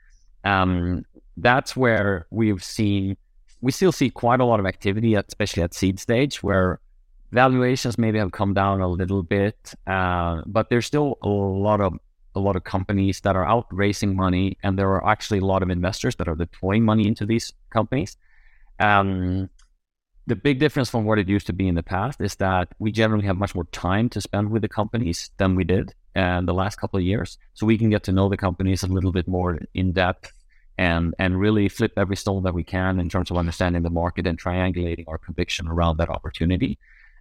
um, 0.46 1.04
that's 1.38 1.76
where 1.76 2.28
we've 2.30 2.64
seen 2.64 3.18
we 3.62 3.72
still 3.72 3.92
see 3.92 4.12
quite 4.12 4.40
a 4.40 4.46
lot 4.46 4.60
of 4.60 4.68
activity, 4.68 5.16
especially 5.16 5.64
at 5.64 5.74
seed 5.74 6.00
stage, 6.00 6.44
where 6.44 6.80
valuations 7.32 7.98
maybe 7.98 8.20
have 8.20 8.32
come 8.32 8.54
down 8.54 8.80
a 8.80 8.88
little 8.88 9.24
bit, 9.24 9.74
uh, 9.88 10.42
but 10.46 10.70
there's 10.70 10.86
still 10.86 11.18
a 11.24 11.28
lot 11.28 11.82
of 11.82 11.94
a 12.36 12.40
lot 12.40 12.56
of 12.56 12.64
companies 12.66 13.22
that 13.22 13.36
are 13.36 13.46
out 13.46 13.66
raising 13.72 14.16
money, 14.16 14.58
and 14.62 14.78
there 14.78 14.90
are 14.90 15.08
actually 15.08 15.40
a 15.40 15.46
lot 15.46 15.64
of 15.64 15.70
investors 15.70 16.16
that 16.18 16.28
are 16.28 16.36
deploying 16.36 16.84
money 16.84 17.08
into 17.08 17.26
these 17.26 17.54
companies. 17.70 18.18
Um, 18.80 19.50
the 20.28 20.36
big 20.36 20.60
difference 20.60 20.90
from 20.90 21.06
what 21.06 21.18
it 21.18 21.30
used 21.30 21.48
to 21.48 21.54
be 21.54 21.68
in 21.68 21.76
the 21.76 21.84
past 21.84 22.20
is 22.20 22.36
that 22.36 22.68
we 22.78 22.92
generally 22.92 23.26
have 23.26 23.38
much 23.38 23.56
more 23.56 23.66
time 23.72 24.10
to 24.10 24.22
spend 24.22 24.50
with 24.50 24.62
the 24.64 24.68
companies 24.68 25.32
than 25.38 25.56
we 25.56 25.64
did 25.64 25.94
in 26.14 26.46
the 26.46 26.54
last 26.54 26.76
couple 26.78 26.98
of 26.98 27.06
years. 27.06 27.38
So 27.54 27.66
we 27.66 27.78
can 27.78 27.90
get 27.90 28.04
to 28.04 28.12
know 28.12 28.28
the 28.28 28.38
companies 28.38 28.84
a 28.84 28.88
little 28.88 29.12
bit 29.12 29.28
more 29.28 29.60
in 29.74 29.94
depth 29.94 30.34
and 30.78 31.14
and 31.20 31.40
really 31.40 31.70
flip 31.70 31.94
every 31.98 32.16
stone 32.16 32.44
that 32.44 32.54
we 32.54 32.64
can 32.64 33.00
in 33.00 33.10
terms 33.10 33.32
of 33.32 33.38
understanding 33.38 33.84
the 33.84 33.90
market 33.90 34.28
and 34.28 34.42
triangulating 34.42 35.06
our 35.08 35.18
conviction 35.18 35.68
around 35.68 35.98
that 35.98 36.10
opportunity. 36.10 36.78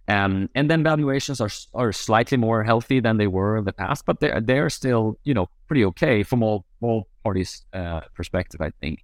Um, 0.07 0.49
and 0.53 0.69
then 0.69 0.83
valuations 0.83 1.41
are 1.41 1.49
are 1.73 1.91
slightly 1.91 2.37
more 2.37 2.63
healthy 2.63 2.99
than 2.99 3.17
they 3.17 3.27
were 3.27 3.57
in 3.57 3.65
the 3.65 3.73
past, 3.73 4.05
but 4.05 4.19
they're 4.19 4.41
they're 4.41 4.69
still 4.69 5.17
you 5.23 5.33
know 5.33 5.49
pretty 5.67 5.85
okay 5.85 6.23
from 6.23 6.43
all 6.43 6.65
all 6.81 7.07
parties' 7.23 7.65
uh, 7.73 8.01
perspective. 8.13 8.61
I 8.61 8.71
think 8.81 9.03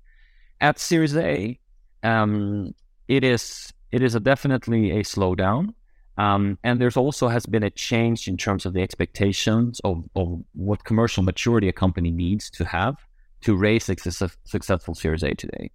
at 0.59 0.79
Series 0.79 1.15
A, 1.17 1.59
um, 2.03 2.75
it 3.07 3.23
is 3.23 3.73
it 3.91 4.01
is 4.03 4.15
a 4.15 4.19
definitely 4.19 4.91
a 4.91 5.03
slowdown. 5.03 5.73
Um, 6.17 6.59
and 6.63 6.79
there's 6.79 6.97
also 6.97 7.29
has 7.29 7.45
been 7.45 7.63
a 7.63 7.69
change 7.69 8.27
in 8.27 8.37
terms 8.37 8.65
of 8.65 8.73
the 8.73 8.81
expectations 8.81 9.79
of, 9.83 10.07
of 10.15 10.43
what 10.53 10.83
commercial 10.83 11.23
maturity 11.23 11.69
a 11.69 11.73
company 11.73 12.11
needs 12.11 12.49
to 12.51 12.65
have 12.65 12.97
to 13.41 13.55
raise 13.55 13.89
a 13.89 13.95
successful 14.43 14.95
Series 14.95 15.23
A 15.23 15.33
today. 15.33 15.71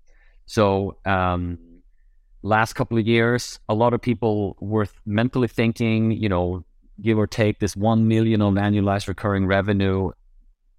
So, 0.47 0.97
um, 1.05 1.59
last 2.43 2.75
couple 2.75 2.99
of 2.99 3.07
years, 3.07 3.59
a 3.69 3.75
lot 3.75 3.93
of 3.93 4.01
people 4.01 4.57
were 4.61 4.87
mentally 5.05 5.49
thinking, 5.49 6.13
you 6.13 6.29
know, 6.29 6.65
give 7.03 7.19
or 7.19 7.27
take 7.27 7.59
this 7.59 7.77
1 7.77 8.07
million 8.07 8.41
of 8.41 8.55
annualized 8.55 9.09
recurring 9.09 9.47
revenue 9.47 10.13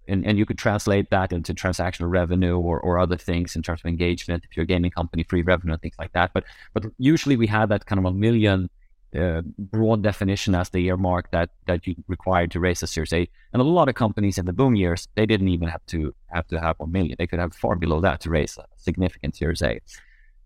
and, 0.08 0.26
and 0.26 0.38
you 0.38 0.46
could 0.46 0.58
translate 0.58 1.10
that 1.10 1.34
into 1.34 1.54
transactional 1.54 2.10
revenue 2.10 2.58
or, 2.58 2.80
or 2.80 2.98
other 2.98 3.18
things 3.18 3.56
in 3.56 3.62
terms 3.62 3.82
of 3.82 3.88
engagement 3.88 4.46
if 4.50 4.56
you're 4.56 4.64
a 4.64 4.68
gaming 4.68 4.92
company, 4.92 5.24
free 5.24 5.42
revenue 5.42 5.74
and 5.74 5.82
things 5.82 5.96
like 6.00 6.14
that. 6.14 6.32
But 6.34 6.46
but 6.74 6.86
usually 6.98 7.36
we 7.36 7.48
had 7.48 7.70
that 7.70 7.86
kind 7.86 8.00
of 8.00 8.06
a 8.06 8.14
million 8.14 8.70
uh, 9.16 9.42
broad 9.58 10.02
definition 10.02 10.56
as 10.56 10.70
the 10.70 10.86
earmark 10.86 11.32
that 11.32 11.50
that 11.66 11.88
you 11.88 11.96
required 12.08 12.52
to 12.52 12.60
raise 12.60 12.84
a 12.84 12.88
Series 12.88 13.14
A. 13.14 13.28
And 13.54 13.62
a 13.62 13.66
lot 13.66 13.90
of 13.90 13.96
companies 13.96 14.38
in 14.38 14.46
the 14.46 14.54
boom 14.54 14.76
years 14.76 15.08
they 15.16 15.26
didn't 15.26 15.48
even 15.48 15.68
have 15.68 15.86
to 15.88 16.14
have 16.28 16.48
to 16.48 16.60
have 16.60 16.76
a 16.80 16.88
million. 16.88 17.16
They 17.18 17.28
could 17.28 17.40
have 17.40 17.54
far 17.54 17.76
below 17.76 18.02
that 18.02 18.22
to 18.22 18.30
raise 18.30 18.58
a 18.58 18.66
significant 18.78 19.36
Series 19.36 19.62
A. 19.62 19.80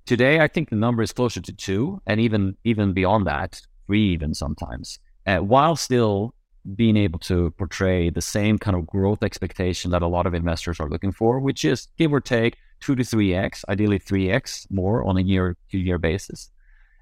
Today, 0.05 0.39
I 0.39 0.47
think 0.47 0.69
the 0.69 0.75
number 0.75 1.03
is 1.03 1.13
closer 1.13 1.41
to 1.41 1.53
two, 1.53 2.01
and 2.05 2.19
even 2.19 2.55
even 2.63 2.93
beyond 2.93 3.27
that, 3.27 3.61
three 3.87 4.13
even 4.13 4.33
sometimes. 4.33 4.99
Uh, 5.25 5.37
while 5.37 5.75
still 5.75 6.33
being 6.75 6.97
able 6.97 7.19
to 7.19 7.51
portray 7.51 8.09
the 8.09 8.21
same 8.21 8.57
kind 8.57 8.77
of 8.77 8.85
growth 8.85 9.23
expectation 9.23 9.91
that 9.91 10.01
a 10.01 10.07
lot 10.07 10.27
of 10.27 10.33
investors 10.33 10.79
are 10.79 10.89
looking 10.89 11.11
for, 11.11 11.39
which 11.39 11.65
is 11.65 11.87
give 11.97 12.13
or 12.13 12.21
take 12.21 12.57
two 12.79 12.95
to 12.95 13.03
three 13.03 13.33
x, 13.33 13.63
ideally 13.69 13.99
three 13.99 14.29
x 14.29 14.67
more 14.69 15.03
on 15.03 15.17
a 15.17 15.21
year 15.21 15.57
to 15.71 15.77
year 15.77 15.97
basis. 15.97 16.49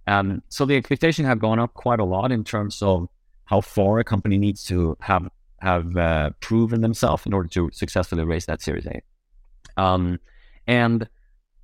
Um, 0.10 0.42
so 0.50 0.66
the 0.66 0.76
expectation 0.76 1.24
have 1.26 1.38
gone 1.38 1.60
up 1.60 1.76
quite 1.76 2.00
a 2.00 2.04
lot 2.04 2.32
in 2.32 2.44
terms 2.44 2.82
of 2.82 3.08
how 3.46 3.62
far 3.62 4.00
a 4.00 4.04
company 4.04 4.40
needs 4.40 4.64
to 4.66 4.98
have 5.02 5.30
have 5.62 5.96
uh, 5.96 6.32
proven 6.40 6.82
themselves 6.82 7.26
in 7.28 7.34
order 7.34 7.50
to 7.50 7.70
successfully 7.72 8.24
raise 8.24 8.46
that 8.48 8.62
Series 8.62 8.88
A. 8.88 9.02
Um, 9.80 10.20
and 10.66 11.08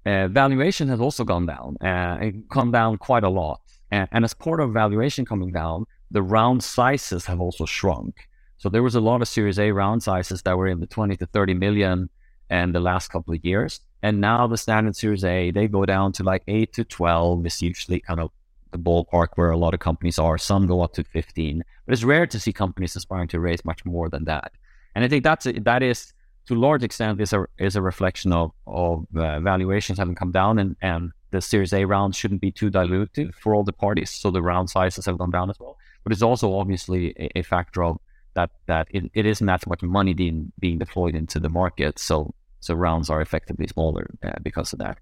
uh, 0.06 0.28
valuation 0.28 0.90
has 0.90 1.02
also 1.02 1.24
gone 1.24 1.48
down, 1.48 1.78
uh, 1.82 2.32
come 2.52 2.72
down 2.72 2.98
quite 2.98 3.24
a 3.24 3.30
lot. 3.30 3.62
And, 3.90 4.08
and 4.12 4.24
as 4.24 4.34
part 4.36 4.60
of 4.60 4.74
valuation 4.74 5.26
coming 5.26 5.52
down, 5.52 5.86
the 6.12 6.22
round 6.22 6.64
sizes 6.64 7.26
have 7.26 7.40
also 7.40 7.66
shrunk. 7.66 8.28
So 8.58 8.70
there 8.70 8.84
was 8.84 8.96
a 8.96 9.02
lot 9.02 9.22
of 9.22 9.28
Series 9.28 9.58
A 9.58 9.72
round 9.72 10.04
sizes 10.04 10.44
that 10.44 10.56
were 10.56 10.68
in 10.68 10.82
the 10.82 10.88
20 10.88 11.16
to 11.18 11.26
30 11.26 11.56
million 11.56 12.10
in 12.52 12.74
the 12.74 12.80
last 12.80 13.08
couple 13.10 13.34
of 13.34 13.44
years. 13.44 13.80
And 14.04 14.22
now 14.22 14.48
the 14.48 14.58
standard 14.58 14.96
Series 14.96 15.24
A, 15.24 15.52
they 15.52 15.68
go 15.68 15.86
down 15.86 16.12
to 16.14 16.24
like 16.24 16.44
8 16.48 16.74
to 16.74 16.84
12 16.84 17.46
is 17.46 17.62
usually 17.62 18.00
kind 18.00 18.20
of 18.20 18.32
the 18.72 18.78
ballpark 18.78 19.30
where 19.36 19.50
a 19.50 19.58
lot 19.58 19.74
of 19.74 19.80
companies 19.80 20.20
are. 20.20 20.38
Some 20.38 20.68
go 20.68 20.82
up 20.82 20.94
to 20.94 21.04
15, 21.04 21.64
but 21.86 21.94
it's 21.94 22.04
rare 22.04 22.28
to 22.28 22.40
see 22.40 22.54
companies 22.54 22.96
aspiring 22.96 23.28
to 23.30 23.40
raise 23.40 23.64
much 23.66 23.84
more 23.86 24.10
than 24.10 24.26
that. 24.26 24.52
And 24.94 25.04
I 25.04 25.08
think 25.08 25.24
that's 25.24 25.46
that 25.46 25.84
is 25.84 26.14
to 26.48 26.54
a 26.54 26.58
large 26.58 26.84
extent 26.84 27.20
is 27.20 27.34
a 27.34 27.46
is 27.58 27.76
a 27.76 27.82
reflection 27.82 28.32
of 28.32 28.52
of 28.68 29.06
uh, 29.16 29.40
valuations 29.40 29.98
having 29.98 30.16
come 30.16 30.32
down 30.32 30.60
and 30.60 30.76
and 30.82 31.12
the 31.32 31.42
Series 31.42 31.74
A 31.74 31.84
round 31.84 32.16
shouldn't 32.16 32.40
be 32.40 32.52
too 32.52 32.72
dilutive 32.72 33.34
for 33.36 33.56
all 33.56 33.64
the 33.64 33.74
parties. 33.74 34.10
So 34.12 34.32
the 34.32 34.42
round 34.42 34.70
sizes 34.70 35.06
have 35.06 35.18
gone 35.18 35.32
down 35.32 35.50
as 35.50 35.60
well 35.60 35.78
but 36.06 36.14
it's 36.14 36.22
also 36.22 36.58
obviously 36.58 37.14
a, 37.20 37.40
a 37.40 37.42
factor 37.42 37.84
of 37.84 37.98
that 38.36 38.52
that 38.68 38.88
it, 38.92 39.12
it 39.14 39.26
isn't 39.26 39.48
that 39.48 39.68
much 39.68 39.82
money 39.82 40.14
being 40.14 40.54
being 40.60 40.78
deployed 40.78 41.16
into 41.16 41.40
the 41.40 41.50
market. 41.50 42.00
So 42.00 42.34
so 42.66 42.74
rounds 42.74 43.10
are 43.10 43.22
effectively 43.22 43.68
smaller 43.68 44.08
uh, 44.24 44.34
because 44.42 44.74
of 44.74 44.80
that. 44.80 44.98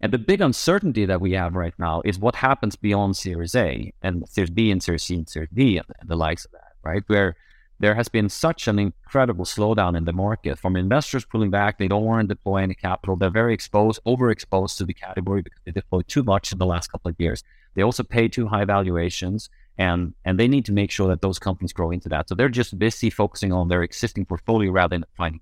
And 0.00 0.12
the 0.12 0.18
big 0.18 0.40
uncertainty 0.40 1.04
that 1.06 1.20
we 1.20 1.32
have 1.32 1.54
right 1.54 1.74
now 1.78 2.02
is 2.04 2.18
what 2.18 2.34
happens 2.34 2.74
beyond 2.74 3.16
Series 3.16 3.54
A 3.54 3.92
and 4.02 4.28
Series 4.28 4.50
B 4.50 4.70
and 4.72 4.82
Series 4.82 5.04
C 5.04 5.14
and 5.14 5.28
Series 5.28 5.50
D 5.54 5.76
and, 5.76 5.86
and 6.00 6.08
the 6.08 6.16
likes 6.16 6.44
of 6.44 6.50
that, 6.52 6.72
right? 6.82 7.04
Where 7.06 7.36
there 7.78 7.94
has 7.94 8.08
been 8.08 8.28
such 8.28 8.68
an 8.68 8.78
incredible 8.78 9.44
slowdown 9.44 9.96
in 9.96 10.04
the 10.04 10.12
market 10.12 10.58
from 10.58 10.76
investors 10.76 11.24
pulling 11.24 11.50
back. 11.50 11.78
They 11.78 11.88
don't 11.88 12.04
want 12.04 12.28
to 12.28 12.34
deploy 12.34 12.58
any 12.58 12.74
capital. 12.74 13.16
They're 13.16 13.30
very 13.30 13.54
exposed, 13.54 14.00
overexposed 14.04 14.76
to 14.78 14.84
the 14.84 14.94
category 14.94 15.42
because 15.42 15.60
they 15.64 15.72
deployed 15.72 16.08
too 16.08 16.22
much 16.22 16.52
in 16.52 16.58
the 16.58 16.66
last 16.66 16.88
couple 16.92 17.10
of 17.10 17.16
years. 17.18 17.44
They 17.74 17.82
also 17.82 18.02
pay 18.02 18.28
too 18.28 18.48
high 18.48 18.64
valuations 18.64 19.50
and 19.78 20.14
and 20.24 20.38
they 20.38 20.48
need 20.48 20.64
to 20.66 20.72
make 20.72 20.90
sure 20.90 21.08
that 21.08 21.22
those 21.22 21.38
companies 21.38 21.72
grow 21.72 21.90
into 21.90 22.08
that. 22.10 22.28
So 22.28 22.34
they're 22.34 22.48
just 22.48 22.78
busy 22.78 23.10
focusing 23.10 23.52
on 23.52 23.68
their 23.68 23.82
existing 23.82 24.26
portfolio 24.26 24.70
rather 24.70 24.96
than 24.96 25.04
finding. 25.16 25.40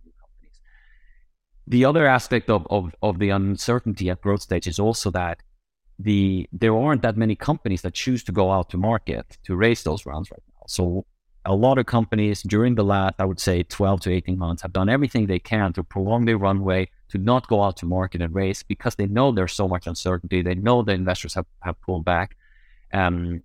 The 1.67 1.85
other 1.85 2.07
aspect 2.07 2.50
of 2.50 2.67
of, 2.71 2.95
of 3.02 3.19
the 3.19 3.31
uncertainty 3.31 4.11
at 4.11 4.21
growth 4.21 4.43
stage 4.43 4.67
is 4.67 4.79
also 4.79 5.11
that 5.11 5.43
the 5.99 6.49
there 6.52 6.76
aren't 6.76 7.02
that 7.02 7.17
many 7.17 7.37
companies 7.37 7.83
that 7.83 7.95
choose 7.95 8.25
to 8.25 8.33
go 8.33 8.50
out 8.50 8.71
to 8.71 8.76
market 8.76 9.38
to 9.45 9.55
raise 9.55 9.83
those 9.83 10.07
rounds 10.07 10.31
right 10.31 10.43
now. 10.49 10.62
So 10.67 11.05
a 11.45 11.55
lot 11.55 11.79
of 11.79 11.87
companies 11.87 12.43
during 12.43 12.75
the 12.75 12.85
last, 12.85 13.14
I 13.19 13.25
would 13.25 13.40
say, 13.40 13.62
12 13.62 14.00
to 14.02 14.12
18 14.12 14.38
months 14.38 14.62
have 14.62 14.73
done 14.73 14.88
everything 14.88 15.26
they 15.26 15.38
can 15.38 15.73
to 15.73 15.83
prolong 15.83 16.26
their 16.26 16.37
runway, 16.37 16.90
to 17.09 17.19
not 17.19 17.49
go 17.49 17.62
out 17.62 17.76
to 17.79 17.87
market 17.87 18.21
and 18.21 18.35
raise 18.35 18.62
because 18.62 18.95
they 18.95 19.07
know 19.07 19.33
there's 19.33 19.55
so 19.55 19.67
much 19.67 19.87
uncertainty. 19.87 20.43
They 20.43 20.55
know 20.55 20.83
the 20.83 20.93
investors 20.93 21.35
have, 21.35 21.47
have 21.62 21.81
pulled 21.81 22.05
back. 22.05 22.37
Um, 22.93 23.43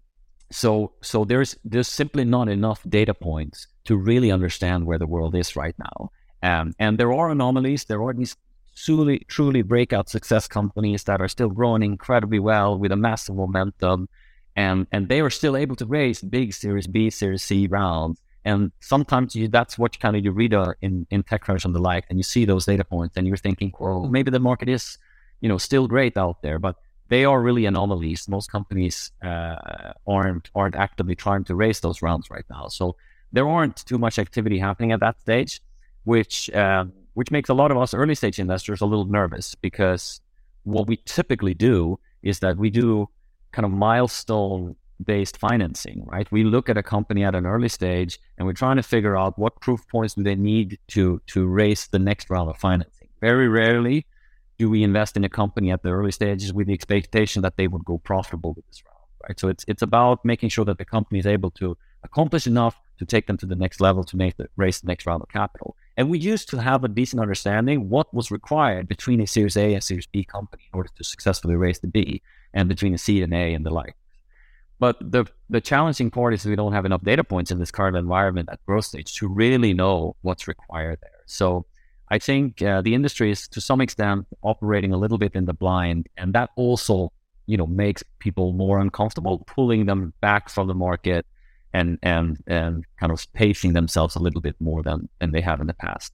so 0.51 0.93
so 1.01 1.25
there's 1.25 1.57
there's 1.65 1.87
simply 1.87 2.23
not 2.23 2.49
enough 2.49 2.83
data 2.87 3.13
points 3.13 3.67
to 3.85 3.95
really 3.97 4.31
understand 4.31 4.85
where 4.85 4.99
the 4.99 5.07
world 5.07 5.35
is 5.35 5.55
right 5.55 5.75
now. 5.79 6.11
Um, 6.45 6.75
and 6.77 6.97
there 6.99 7.11
are 7.11 7.31
anomalies. 7.31 7.85
There 7.85 8.03
are 8.03 8.13
these 8.13 8.35
truly 8.75 9.17
truly 9.27 9.63
breakout 9.63 10.09
success 10.09 10.47
companies 10.47 11.03
that 11.05 11.21
are 11.21 11.29
still 11.29 11.49
growing 11.49 11.83
incredibly 11.83 12.39
well 12.39 12.77
with 12.77 12.91
a 12.91 12.95
massive 12.95 13.35
momentum, 13.35 14.07
and 14.55 14.85
and 14.91 15.09
they 15.09 15.21
are 15.21 15.31
still 15.31 15.55
able 15.57 15.75
to 15.77 15.85
raise 15.85 16.21
big 16.21 16.53
Series 16.53 16.87
B, 16.87 17.09
Series 17.09 17.43
C 17.43 17.67
rounds. 17.67 18.21
And 18.43 18.71
sometimes 18.79 19.35
you, 19.35 19.47
that's 19.47 19.75
what 19.81 19.99
kind 19.99 20.15
of 20.15 20.23
you 20.23 20.31
read 20.31 20.53
uh, 20.53 20.73
in 20.81 21.07
in 21.09 21.23
TechCrunch 21.23 21.65
and 21.65 21.73
the 21.73 21.79
like, 21.79 22.05
and 22.09 22.19
you 22.19 22.23
see 22.23 22.45
those 22.45 22.65
data 22.71 22.83
points, 22.83 23.17
and 23.17 23.25
you're 23.27 23.43
thinking, 23.47 23.73
well, 23.79 24.07
maybe 24.07 24.29
the 24.29 24.39
market 24.39 24.69
is, 24.69 24.99
you 25.41 25.49
know, 25.49 25.57
still 25.57 25.87
great 25.87 26.15
out 26.15 26.43
there, 26.43 26.59
but 26.59 26.75
they 27.07 27.25
are 27.25 27.41
really 27.41 27.65
anomalies. 27.65 28.27
Most 28.27 28.51
companies 28.51 29.11
uh, 29.23 29.93
aren't 30.05 30.51
aren't 30.53 30.75
actively 30.75 31.15
trying 31.15 31.43
to 31.45 31.55
raise 31.55 31.79
those 31.79 32.03
rounds 32.03 32.29
right 32.29 32.45
now, 32.51 32.67
so 32.67 32.95
there 33.33 33.47
aren't 33.47 33.77
too 33.89 33.97
much 33.97 34.19
activity 34.19 34.59
happening 34.59 34.91
at 34.91 34.99
that 34.99 35.19
stage, 35.21 35.59
which 36.05 36.49
uh, 36.51 36.85
which 37.13 37.31
makes 37.31 37.49
a 37.49 37.53
lot 37.53 37.71
of 37.71 37.77
us 37.77 37.93
early 37.93 38.15
stage 38.15 38.39
investors 38.39 38.81
a 38.81 38.85
little 38.85 39.05
nervous 39.05 39.55
because 39.55 40.21
what 40.63 40.87
we 40.87 40.97
typically 41.05 41.53
do 41.53 41.99
is 42.23 42.39
that 42.39 42.57
we 42.57 42.69
do 42.69 43.07
kind 43.51 43.65
of 43.65 43.71
milestone 43.71 44.75
based 45.03 45.37
financing, 45.37 46.03
right? 46.05 46.31
We 46.31 46.43
look 46.43 46.69
at 46.69 46.77
a 46.77 46.83
company 46.83 47.23
at 47.23 47.35
an 47.35 47.45
early 47.45 47.69
stage 47.69 48.19
and 48.37 48.47
we're 48.47 48.53
trying 48.53 48.77
to 48.77 48.83
figure 48.83 49.17
out 49.17 49.37
what 49.37 49.59
proof 49.59 49.85
points 49.89 50.13
do 50.13 50.23
they 50.23 50.35
need 50.35 50.79
to 50.89 51.21
to 51.27 51.45
raise 51.45 51.87
the 51.87 51.99
next 51.99 52.29
round 52.29 52.49
of 52.49 52.57
financing. 52.57 53.09
Very 53.21 53.47
rarely 53.47 54.05
do 54.57 54.69
we 54.69 54.83
invest 54.83 55.17
in 55.17 55.23
a 55.23 55.29
company 55.29 55.71
at 55.71 55.83
the 55.83 55.89
early 55.89 56.11
stages 56.11 56.53
with 56.53 56.67
the 56.67 56.73
expectation 56.73 57.41
that 57.41 57.57
they 57.57 57.67
would 57.67 57.83
go 57.83 57.97
profitable 57.97 58.53
with 58.53 58.65
this 58.67 58.81
round, 58.85 59.03
right? 59.27 59.39
So 59.39 59.47
it's 59.49 59.65
it's 59.67 59.81
about 59.81 60.23
making 60.23 60.49
sure 60.49 60.65
that 60.65 60.77
the 60.77 60.85
company 60.85 61.19
is 61.19 61.27
able 61.27 61.51
to 61.51 61.77
accomplish 62.03 62.47
enough 62.47 62.79
to 62.99 63.05
take 63.05 63.27
them 63.27 63.37
to 63.37 63.45
the 63.45 63.55
next 63.55 63.81
level 63.81 64.03
to 64.05 64.15
make 64.15 64.37
the 64.37 64.47
raise 64.55 64.79
the 64.79 64.87
next 64.87 65.05
round 65.05 65.21
of 65.21 65.29
capital. 65.29 65.75
And 65.97 66.09
we 66.09 66.19
used 66.19 66.49
to 66.49 66.57
have 66.57 66.83
a 66.83 66.89
decent 66.89 67.21
understanding 67.21 67.89
what 67.89 68.13
was 68.13 68.31
required 68.31 68.87
between 68.87 69.21
a 69.21 69.27
Series 69.27 69.55
A 69.55 69.73
and 69.73 69.83
Series 69.83 70.07
B 70.07 70.25
company 70.25 70.63
in 70.71 70.77
order 70.77 70.89
to 70.95 71.03
successfully 71.03 71.55
raise 71.55 71.79
the 71.79 71.87
B, 71.87 72.21
and 72.53 72.67
between 72.67 72.93
a 72.93 72.97
C 72.97 73.21
and 73.21 73.33
A 73.33 73.53
and 73.53 73.65
the 73.65 73.69
like. 73.69 73.95
But 74.79 74.97
the 74.99 75.25
the 75.49 75.61
challenging 75.61 76.11
part 76.11 76.33
is 76.33 76.45
we 76.45 76.55
don't 76.55 76.73
have 76.73 76.85
enough 76.85 77.03
data 77.03 77.23
points 77.23 77.51
in 77.51 77.59
this 77.59 77.71
current 77.71 77.95
environment 77.95 78.49
at 78.51 78.65
growth 78.65 78.85
stage 78.85 79.15
to 79.15 79.27
really 79.27 79.73
know 79.73 80.15
what's 80.21 80.47
required 80.47 80.99
there. 81.01 81.21
So 81.25 81.65
I 82.09 82.19
think 82.19 82.61
uh, 82.61 82.81
the 82.81 82.93
industry 82.93 83.31
is 83.31 83.47
to 83.49 83.61
some 83.61 83.81
extent 83.81 84.27
operating 84.41 84.91
a 84.91 84.97
little 84.97 85.17
bit 85.17 85.33
in 85.33 85.45
the 85.45 85.53
blind, 85.53 86.07
and 86.17 86.33
that 86.33 86.49
also, 86.55 87.11
you 87.45 87.57
know, 87.57 87.67
makes 87.67 88.03
people 88.19 88.51
more 88.51 88.79
uncomfortable, 88.79 89.39
pulling 89.47 89.85
them 89.85 90.13
back 90.19 90.49
from 90.49 90.67
the 90.67 90.75
market 90.75 91.25
and 91.75 91.99
and 92.01 92.27
and 92.47 92.85
kind 92.99 93.11
of 93.11 93.19
pacing 93.33 93.73
themselves 93.73 94.15
a 94.15 94.23
little 94.25 94.41
bit 94.41 94.55
more 94.59 94.81
than 94.87 95.09
than 95.19 95.31
they 95.31 95.41
have 95.41 95.59
in 95.61 95.67
the 95.67 95.79
past. 95.87 96.13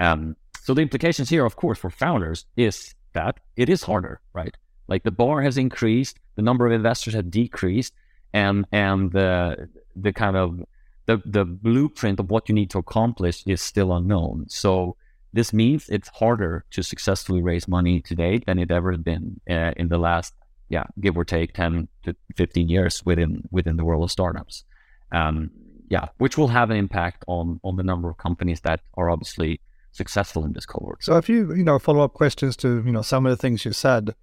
Um, 0.00 0.36
so 0.64 0.74
the 0.74 0.82
implications 0.82 1.30
here, 1.30 1.44
of 1.46 1.56
course, 1.56 1.78
for 1.78 1.90
founders 1.90 2.44
is 2.56 2.94
that 3.14 3.40
it 3.56 3.68
is 3.68 3.82
harder, 3.82 4.20
right? 4.32 4.54
Like 4.86 5.02
the 5.02 5.10
bar 5.22 5.42
has 5.42 5.56
increased, 5.56 6.18
the 6.36 6.42
number 6.42 6.66
of 6.66 6.72
investors 6.72 7.14
have 7.14 7.30
decreased, 7.30 7.94
and 8.32 8.66
and 8.72 9.12
the 9.12 9.68
the 9.96 10.12
kind 10.12 10.36
of 10.36 10.60
the 11.06 11.16
the 11.24 11.44
blueprint 11.44 12.20
of 12.20 12.30
what 12.30 12.48
you 12.48 12.54
need 12.54 12.70
to 12.70 12.78
accomplish 12.78 13.42
is 13.46 13.62
still 13.62 13.92
unknown. 13.92 14.46
So 14.48 14.96
this 15.32 15.52
means 15.52 15.88
it's 15.88 16.08
harder 16.08 16.64
to 16.70 16.82
successfully 16.82 17.42
raise 17.42 17.68
money 17.68 18.00
today 18.00 18.40
than 18.46 18.58
it 18.58 18.70
ever 18.70 18.96
been 18.96 19.40
uh, 19.48 19.72
in 19.76 19.88
the 19.88 19.98
last, 19.98 20.32
yeah, 20.68 20.84
give 21.00 21.16
or 21.18 21.24
take 21.24 21.52
10 21.52 21.88
to 22.04 22.16
15 22.36 22.68
years 22.68 23.04
within 23.04 23.42
within 23.50 23.76
the 23.76 23.84
world 23.84 24.04
of 24.04 24.10
startups. 24.10 24.64
Um, 25.12 25.50
yeah, 25.88 26.08
which 26.18 26.36
will 26.36 26.48
have 26.48 26.70
an 26.70 26.76
impact 26.76 27.24
on 27.26 27.60
on 27.64 27.76
the 27.76 27.82
number 27.82 28.10
of 28.10 28.18
companies 28.18 28.60
that 28.60 28.80
are 28.94 29.08
obviously 29.10 29.60
successful 29.92 30.44
in 30.44 30.52
this 30.52 30.66
cohort. 30.66 31.02
So, 31.02 31.14
a 31.14 31.22
few 31.22 31.54
you 31.54 31.64
know 31.64 31.78
follow 31.78 32.04
up 32.04 32.14
questions 32.14 32.56
to 32.58 32.82
you 32.84 32.92
know 32.92 33.02
some 33.02 33.26
of 33.26 33.30
the 33.30 33.36
things 33.36 33.64
you 33.64 33.72
said. 33.72 34.14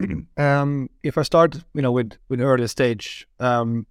um, 0.36 0.88
if 1.02 1.18
I 1.18 1.22
start 1.22 1.62
you 1.74 1.82
know 1.82 1.92
with 1.92 2.12
with 2.28 2.40
early 2.40 2.66
stage, 2.68 3.26
um, 3.38 3.86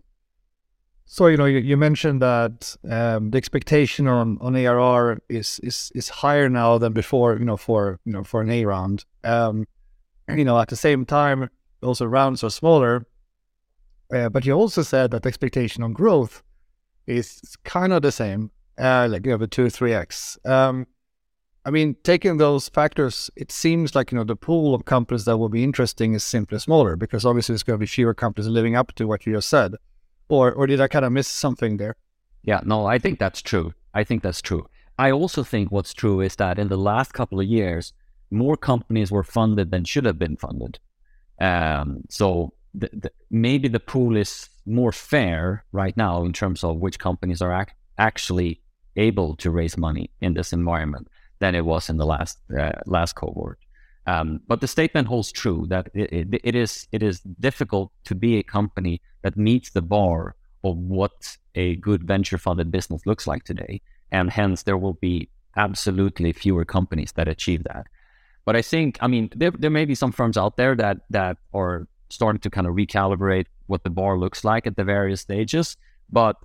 so 1.06 1.27
you 1.27 1.38
know 1.38 1.46
you, 1.46 1.60
you 1.60 1.77
mentioned 1.77 2.22
that 2.22 2.75
um, 2.89 3.32
the 3.32 3.38
expectation 3.38 4.08
on, 4.08 4.38
on 4.41 4.56
ARR 4.56 5.22
is, 5.29 5.60
is 5.63 5.91
is 5.96 6.10
higher 6.10 6.50
now 6.50 6.77
than 6.77 6.94
before. 6.94 7.38
You 7.38 7.46
know 7.46 7.58
for 7.58 8.00
you 8.06 8.13
know 8.13 8.24
for 8.24 8.41
an 8.41 8.50
A 8.50 8.65
round. 8.65 9.06
Um, 9.24 9.65
you 10.36 10.46
know 10.46 10.60
at 10.60 10.68
the 10.68 10.75
same 10.75 11.06
time, 11.06 11.50
also 11.82 12.06
rounds 12.06 12.44
are 12.44 12.51
smaller. 12.51 13.06
Uh, 14.13 14.29
but 14.29 14.45
you 14.45 14.53
also 14.53 14.81
said 14.81 15.11
that 15.11 15.25
expectation 15.25 15.83
on 15.83 15.93
growth 15.93 16.43
is 17.05 17.41
kind 17.63 17.93
of 17.93 18.01
the 18.01 18.11
same, 18.11 18.51
uh, 18.77 19.07
like 19.09 19.25
you 19.25 19.31
have 19.31 19.41
a 19.41 19.47
two 19.47 19.69
three 19.69 19.93
x. 19.93 20.37
Um, 20.45 20.87
I 21.65 21.71
mean, 21.71 21.95
taking 22.03 22.37
those 22.37 22.69
factors, 22.69 23.29
it 23.35 23.51
seems 23.51 23.93
like 23.93 24.11
you 24.11 24.17
know 24.17 24.23
the 24.23 24.35
pool 24.35 24.73
of 24.73 24.85
companies 24.85 25.25
that 25.25 25.37
will 25.37 25.49
be 25.49 25.63
interesting 25.63 26.13
is 26.13 26.23
simply 26.23 26.57
smaller 26.59 26.95
because 26.95 27.25
obviously 27.25 27.53
there's 27.53 27.63
going 27.63 27.77
to 27.77 27.83
be 27.83 27.87
fewer 27.87 28.13
companies 28.13 28.47
living 28.47 28.75
up 28.75 28.93
to 28.93 29.05
what 29.05 29.25
you 29.25 29.33
just 29.33 29.49
said. 29.49 29.75
Or, 30.29 30.51
or 30.51 30.67
did 30.67 30.79
I 30.79 30.87
kind 30.87 31.05
of 31.05 31.11
miss 31.11 31.27
something 31.27 31.77
there? 31.77 31.95
Yeah, 32.43 32.61
no, 32.63 32.85
I 32.85 32.99
think 32.99 33.19
that's 33.19 33.41
true. 33.41 33.73
I 33.93 34.03
think 34.03 34.23
that's 34.23 34.41
true. 34.41 34.67
I 34.97 35.11
also 35.11 35.43
think 35.43 35.71
what's 35.71 35.93
true 35.93 36.21
is 36.21 36.35
that 36.37 36.59
in 36.59 36.69
the 36.69 36.77
last 36.77 37.13
couple 37.13 37.39
of 37.39 37.47
years, 37.47 37.93
more 38.31 38.55
companies 38.55 39.11
were 39.11 39.23
funded 39.23 39.71
than 39.71 39.85
should 39.85 40.05
have 40.05 40.19
been 40.19 40.37
funded. 40.37 40.79
Um, 41.41 42.01
so 42.09 42.53
the, 42.79 42.89
the, 42.93 43.12
maybe 43.29 43.67
the 43.67 43.79
pool 43.79 44.17
is 44.17 44.50
more 44.65 44.91
fair 44.91 45.63
right 45.71 45.95
now 45.98 46.24
in 46.24 46.33
terms 46.33 46.63
of 46.63 46.77
which 46.77 47.00
companies 47.00 47.41
are 47.41 47.62
ac- 47.62 47.71
actually 47.98 48.62
able 48.95 49.36
to 49.38 49.51
raise 49.51 49.77
money 49.77 50.09
in 50.21 50.33
this 50.33 50.53
environment 50.53 51.07
than 51.39 51.55
it 51.55 51.65
was 51.65 51.89
in 51.89 51.98
the 51.98 52.05
last 52.05 52.38
uh, 52.57 52.71
last 52.86 53.13
cohort. 53.13 53.59
Um, 54.07 54.41
but 54.48 54.62
the 54.62 54.67
statement 54.67 55.07
holds 55.07 55.31
true 55.31 55.65
that 55.69 55.89
it, 55.93 56.12
it, 56.12 56.41
it 56.43 56.55
is 56.55 56.88
it 56.91 57.03
is 57.03 57.21
difficult 57.39 57.91
to 58.05 58.15
be 58.15 58.38
a 58.38 58.43
company 58.43 59.01
that 59.21 59.38
meets 59.38 59.69
the 59.71 59.81
bar 59.81 60.36
of 60.63 60.77
what 60.77 61.38
a 61.55 61.75
good 61.77 62.03
venture 62.03 62.38
funded 62.38 62.71
business 62.71 63.05
looks 63.05 63.27
like 63.27 63.43
today, 63.43 63.81
and 64.12 64.31
hence 64.31 64.63
there 64.63 64.77
will 64.77 64.93
be 64.93 65.29
absolutely 65.55 66.33
fewer 66.33 66.65
companies 66.65 67.12
that 67.13 67.27
achieve 67.27 67.63
that. 67.65 67.86
But 68.45 68.55
I 68.55 68.62
think, 68.62 68.98
I 69.01 69.07
mean, 69.07 69.29
there, 69.36 69.51
there 69.51 69.69
may 69.69 69.86
be 69.86 69.95
some 69.95 70.12
firms 70.12 70.38
out 70.38 70.57
there 70.57 70.75
that 70.75 70.98
that 71.09 71.38
are 71.53 71.88
starting 72.09 72.39
to 72.41 72.49
kind 72.49 72.67
of 72.67 72.73
recalibrate 72.73 73.45
what 73.67 73.83
the 73.83 73.89
bar 73.89 74.17
looks 74.17 74.43
like 74.43 74.67
at 74.67 74.75
the 74.75 74.83
various 74.83 75.21
stages. 75.21 75.77
But 76.11 76.35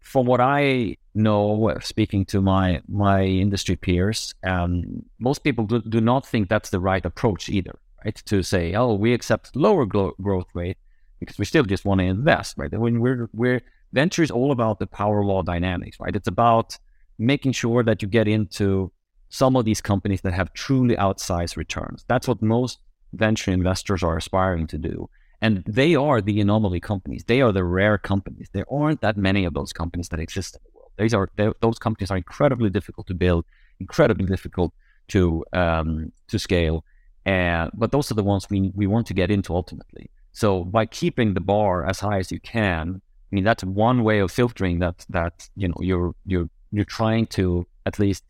from 0.00 0.26
what 0.26 0.40
I 0.40 0.96
know, 1.14 1.76
speaking 1.80 2.24
to 2.26 2.40
my 2.40 2.80
my 2.88 3.22
industry 3.24 3.76
peers, 3.76 4.34
um, 4.44 5.02
most 5.18 5.42
people 5.42 5.64
do, 5.66 5.82
do, 5.82 6.00
not 6.00 6.26
think 6.26 6.48
that's 6.48 6.70
the 6.70 6.80
right 6.80 7.04
approach 7.04 7.48
either. 7.48 7.78
Right? 8.04 8.14
To 8.26 8.42
say, 8.42 8.74
oh, 8.74 8.94
we 8.94 9.12
accept 9.12 9.56
lower 9.56 9.84
growth 9.86 10.46
rate 10.54 10.76
because 11.18 11.38
we 11.38 11.44
still 11.44 11.64
just 11.64 11.84
want 11.84 12.00
to 12.00 12.04
invest. 12.04 12.56
Right? 12.56 12.72
When 12.72 13.00
we're 13.00 13.28
we're 13.32 13.62
venture 13.92 14.22
is 14.22 14.30
all 14.30 14.52
about 14.52 14.78
the 14.78 14.86
power 14.86 15.24
law 15.24 15.42
dynamics. 15.42 15.98
Right? 15.98 16.14
It's 16.14 16.28
about 16.28 16.78
making 17.18 17.52
sure 17.52 17.82
that 17.82 18.02
you 18.02 18.08
get 18.08 18.28
into 18.28 18.92
some 19.28 19.56
of 19.56 19.64
these 19.64 19.80
companies 19.80 20.20
that 20.20 20.34
have 20.34 20.52
truly 20.52 20.94
outsized 20.96 21.56
returns. 21.56 22.04
That's 22.06 22.28
what 22.28 22.42
most 22.42 22.78
venture 23.16 23.50
investors 23.50 24.02
are 24.02 24.16
aspiring 24.16 24.66
to 24.68 24.78
do. 24.78 25.08
And 25.40 25.62
they 25.66 25.94
are 25.94 26.20
the 26.20 26.40
anomaly 26.40 26.80
companies. 26.80 27.24
They 27.24 27.40
are 27.42 27.52
the 27.52 27.64
rare 27.64 27.98
companies. 27.98 28.48
There 28.52 28.64
aren't 28.72 29.02
that 29.02 29.16
many 29.16 29.44
of 29.44 29.54
those 29.54 29.72
companies 29.72 30.08
that 30.08 30.20
exist 30.20 30.56
in 30.56 30.60
the 30.64 30.78
world. 30.78 30.92
These 30.98 31.14
are 31.14 31.28
those 31.60 31.78
companies 31.78 32.10
are 32.10 32.16
incredibly 32.16 32.70
difficult 32.70 33.06
to 33.08 33.14
build, 33.14 33.44
incredibly 33.78 34.26
difficult 34.26 34.72
to 35.08 35.44
um, 35.52 36.12
to 36.28 36.38
scale. 36.38 36.84
And 37.26 37.70
but 37.74 37.92
those 37.92 38.10
are 38.10 38.14
the 38.14 38.24
ones 38.24 38.46
we 38.48 38.72
we 38.74 38.86
want 38.86 39.06
to 39.08 39.14
get 39.14 39.30
into 39.30 39.54
ultimately. 39.54 40.10
So 40.32 40.64
by 40.64 40.86
keeping 40.86 41.34
the 41.34 41.40
bar 41.40 41.86
as 41.86 42.00
high 42.00 42.18
as 42.18 42.32
you 42.32 42.40
can, 42.40 43.02
I 43.30 43.34
mean 43.34 43.44
that's 43.44 43.64
one 43.64 44.04
way 44.04 44.20
of 44.20 44.30
filtering 44.30 44.78
that 44.78 45.04
that 45.10 45.48
you 45.54 45.68
know 45.68 45.76
you're 45.80 46.14
you're 46.24 46.48
you're 46.72 46.84
trying 46.84 47.26
to 47.38 47.66
at 47.84 47.98
least 47.98 48.24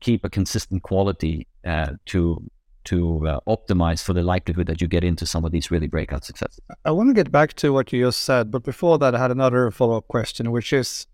keep 0.00 0.24
a 0.24 0.30
consistent 0.30 0.82
quality 0.82 1.46
uh, 1.64 1.92
to 2.06 2.50
to 2.84 3.26
uh, 3.26 3.40
optimize 3.46 4.02
for 4.02 4.12
the 4.12 4.22
likelihood 4.22 4.66
that 4.66 4.80
you 4.80 4.88
get 4.88 5.04
into 5.04 5.26
some 5.26 5.44
of 5.44 5.52
these 5.52 5.70
really 5.70 5.86
breakout 5.86 6.24
successes. 6.24 6.60
I 6.84 6.90
want 6.90 7.08
to 7.10 7.14
get 7.14 7.30
back 7.30 7.54
to 7.54 7.72
what 7.72 7.92
you 7.92 8.04
just 8.04 8.22
said, 8.22 8.50
but 8.50 8.62
before 8.62 8.98
that, 8.98 9.14
I 9.14 9.18
had 9.18 9.30
another 9.30 9.70
follow 9.70 9.96
up 9.96 10.08
question, 10.08 10.50
which 10.50 10.72
is, 10.72 11.06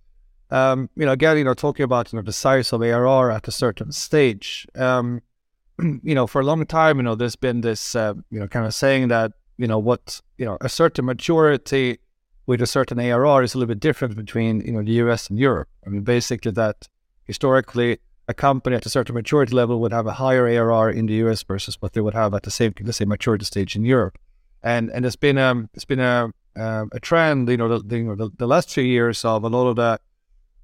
um, 0.51 0.89
you 0.97 1.07
know, 1.07 1.13
again, 1.13 1.39
you 1.39 1.45
know, 1.45 1.55
talking 1.55 1.85
about 1.85 2.13
you 2.13 2.19
know 2.19 2.23
the 2.23 2.33
size 2.33 2.73
of 2.73 2.83
ARR 2.83 3.31
at 3.31 3.49
a 3.49 3.53
certain 3.53 3.93
stage. 3.93 4.67
Um, 4.75 5.23
you 6.03 6.15
know, 6.15 6.27
for 6.27 6.41
a 6.41 6.45
long 6.45 6.65
time, 6.67 6.97
you 6.97 7.03
know, 7.03 7.15
there's 7.15 7.37
been 7.37 7.61
this, 7.61 7.95
uh, 7.95 8.15
you 8.31 8.41
know, 8.41 8.49
kind 8.49 8.67
of 8.67 8.75
saying 8.75 9.09
that 9.09 9.33
you 9.59 9.67
know 9.67 9.79
what, 9.79 10.21
you 10.39 10.47
know, 10.47 10.57
a 10.61 10.69
certain 10.69 11.05
maturity 11.05 11.99
with 12.47 12.63
a 12.63 12.67
certain 12.67 12.99
ARR 12.99 13.43
is 13.43 13.55
a 13.55 13.59
little 13.59 13.69
bit 13.69 13.79
different 13.79 14.17
between 14.17 14.63
you 14.63 14.73
know 14.73 14.83
the 14.83 14.93
US 15.05 15.29
and 15.29 15.39
Europe. 15.39 15.69
I 15.87 15.91
mean, 15.91 16.03
basically 16.03 16.53
that 16.53 16.89
historically 17.25 17.99
a 18.28 18.34
company 18.34 18.76
at 18.76 18.86
a 18.86 18.91
certain 18.91 19.14
maturity 19.14 19.54
level 19.54 19.80
would 19.80 19.93
have 19.93 20.06
a 20.06 20.12
higher 20.12 20.47
ARR 20.47 20.91
in 20.91 21.06
the 21.06 21.14
US 21.14 21.43
versus 21.43 21.80
what 21.80 21.95
they 21.95 22.00
would 22.00 22.14
have 22.14 22.34
at 22.34 22.43
the 22.43 22.50
same, 22.50 22.75
let's 22.80 22.99
say, 22.99 23.06
maturity 23.06 23.47
stage 23.47 23.75
in 23.75 23.84
Europe. 23.84 24.19
And 24.62 24.91
and 24.91 25.06
it's 25.06 25.17
been 25.17 25.38
um 25.38 25.71
it's 25.75 25.84
been 25.84 26.00
a 26.00 26.30
um, 26.56 26.91
a 26.93 26.99
trend, 26.99 27.49
you 27.49 27.56
know, 27.56 27.69
the, 27.69 27.78
the, 27.78 28.17
the, 28.17 28.30
the 28.36 28.47
last 28.47 28.71
few 28.73 28.82
years 28.82 29.25
of 29.25 29.45
a 29.45 29.49
lot 29.49 29.69
of 29.69 29.76
the, 29.76 30.00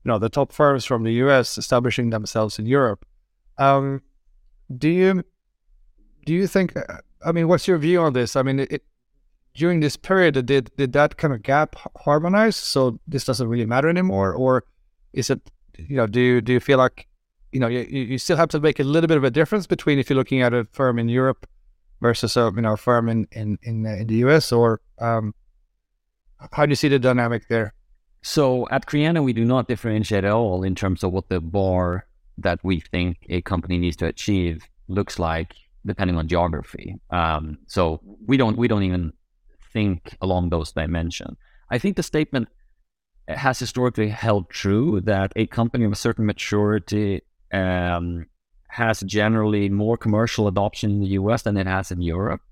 you 0.05 0.09
know, 0.09 0.19
the 0.19 0.29
top 0.29 0.53
firms 0.53 0.85
from 0.85 1.05
the 1.05 1.13
US 1.25 1.57
establishing 1.57 2.11
themselves 2.11 2.59
in 2.59 2.67
Europe. 2.67 3.07
Um, 3.59 4.03
do 4.77 4.89
you 4.89 5.23
do 6.27 6.35
you 6.35 6.47
think? 6.47 6.77
Uh, 6.77 6.99
I 7.25 7.33
mean, 7.33 7.49
what's 7.49 7.69
your 7.69 7.79
view 7.79 8.01
on 8.01 8.13
this? 8.13 8.37
I 8.37 8.43
mean, 8.43 8.61
it, 8.61 8.83
during 9.55 9.81
this 9.81 9.97
period, 9.97 10.45
did 10.47 10.71
did 10.77 10.93
that 10.93 11.17
kind 11.17 11.33
of 11.33 11.43
gap 11.43 11.77
harmonize? 11.99 12.57
So 12.57 12.99
this 13.07 13.25
doesn't 13.25 13.49
really 13.49 13.67
matter 13.67 13.89
anymore, 13.89 14.35
or 14.35 14.65
is 15.13 15.31
it? 15.31 15.41
You 15.77 15.97
know, 15.97 16.07
do 16.07 16.21
you, 16.21 16.41
do 16.41 16.53
you 16.53 16.61
feel 16.61 16.79
like 16.79 17.09
you 17.55 17.61
know, 17.61 17.69
you, 17.69 17.83
you 17.83 18.19
still 18.19 18.37
have 18.37 18.49
to 18.49 18.59
make 18.59 18.81
a 18.81 18.85
little 18.85 19.07
bit 19.07 19.17
of 19.17 19.23
a 19.23 19.31
difference 19.31 19.67
between 19.69 20.01
if 20.01 20.11
you're 20.11 20.17
looking 20.17 20.43
at 20.43 20.53
a 20.53 20.65
firm 20.73 20.99
in 20.99 21.09
Europe 21.09 21.47
versus 22.01 22.37
a 22.37 22.53
you 22.55 22.63
know 22.63 22.73
a 22.73 22.77
firm 22.77 23.09
in 23.09 23.29
in 23.31 23.59
in, 23.63 23.87
uh, 23.87 23.91
in 23.91 24.09
the 24.09 24.17
US, 24.27 24.51
or 24.51 24.81
um, 24.99 25.35
how 26.53 26.67
do 26.67 26.71
you 26.71 26.77
see 26.77 26.89
the 26.89 26.99
dynamic 26.99 27.47
there? 27.49 27.73
So 28.23 28.69
at 28.71 28.87
Creandum, 28.87 29.25
we 29.25 29.33
do 29.33 29.45
not 29.45 29.69
differentiate 29.69 30.25
at 30.25 30.33
all 30.33 30.65
in 30.65 30.75
terms 30.75 31.05
of 31.05 31.13
what 31.13 31.29
the 31.29 31.41
bar 31.41 32.07
that 32.39 32.59
we 32.65 32.81
think 32.81 33.19
a 33.29 33.41
company 33.43 33.79
needs 33.79 33.97
to 33.99 34.07
achieve 34.07 34.67
looks 34.89 35.21
like, 35.21 35.55
depending 35.87 36.17
on 36.17 36.27
geography. 36.27 36.97
Um, 37.11 37.59
so 37.69 38.01
we 38.27 38.37
don't 38.37 38.57
we 38.57 38.67
don't 38.67 38.83
even 38.83 39.13
think 39.73 40.17
along 40.21 40.51
those 40.51 40.73
dimensions. 40.73 41.37
I 41.71 41.79
think 41.79 41.95
the 41.95 42.03
statement 42.03 42.49
has 43.29 43.61
historically 43.61 44.09
held 44.09 44.51
true 44.51 45.01
that 45.03 45.33
a 45.37 45.47
company 45.47 45.85
of 45.85 45.93
a 45.93 45.97
certain 45.97 46.27
maturity 46.27 47.23
um, 47.55 48.27
has 48.69 49.01
generally 49.01 49.69
more 49.69 49.97
commercial 49.97 50.49
adoption 50.49 50.91
in 50.91 51.01
the 51.01 51.13
US 51.21 51.43
than 51.43 51.57
it 51.57 51.67
has 51.67 51.91
in 51.91 52.03
Europe. 52.03 52.43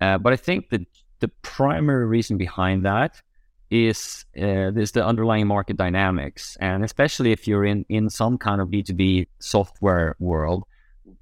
Uh, 0.00 0.18
but 0.18 0.32
I 0.32 0.36
think 0.36 0.70
that 0.70 0.82
the 1.20 1.28
primary 1.42 2.06
reason 2.06 2.36
behind 2.36 2.84
that 2.84 3.22
is 3.70 4.24
uh, 4.36 4.72
is 4.72 4.92
the 4.92 5.06
underlying 5.06 5.46
market 5.46 5.76
dynamics, 5.76 6.56
and 6.60 6.84
especially 6.84 7.30
if 7.30 7.46
you're 7.46 7.64
in 7.64 7.84
in 7.88 8.10
some 8.10 8.36
kind 8.36 8.60
of 8.60 8.70
B 8.70 8.82
two 8.82 8.94
B 8.94 9.28
software 9.38 10.16
world, 10.18 10.64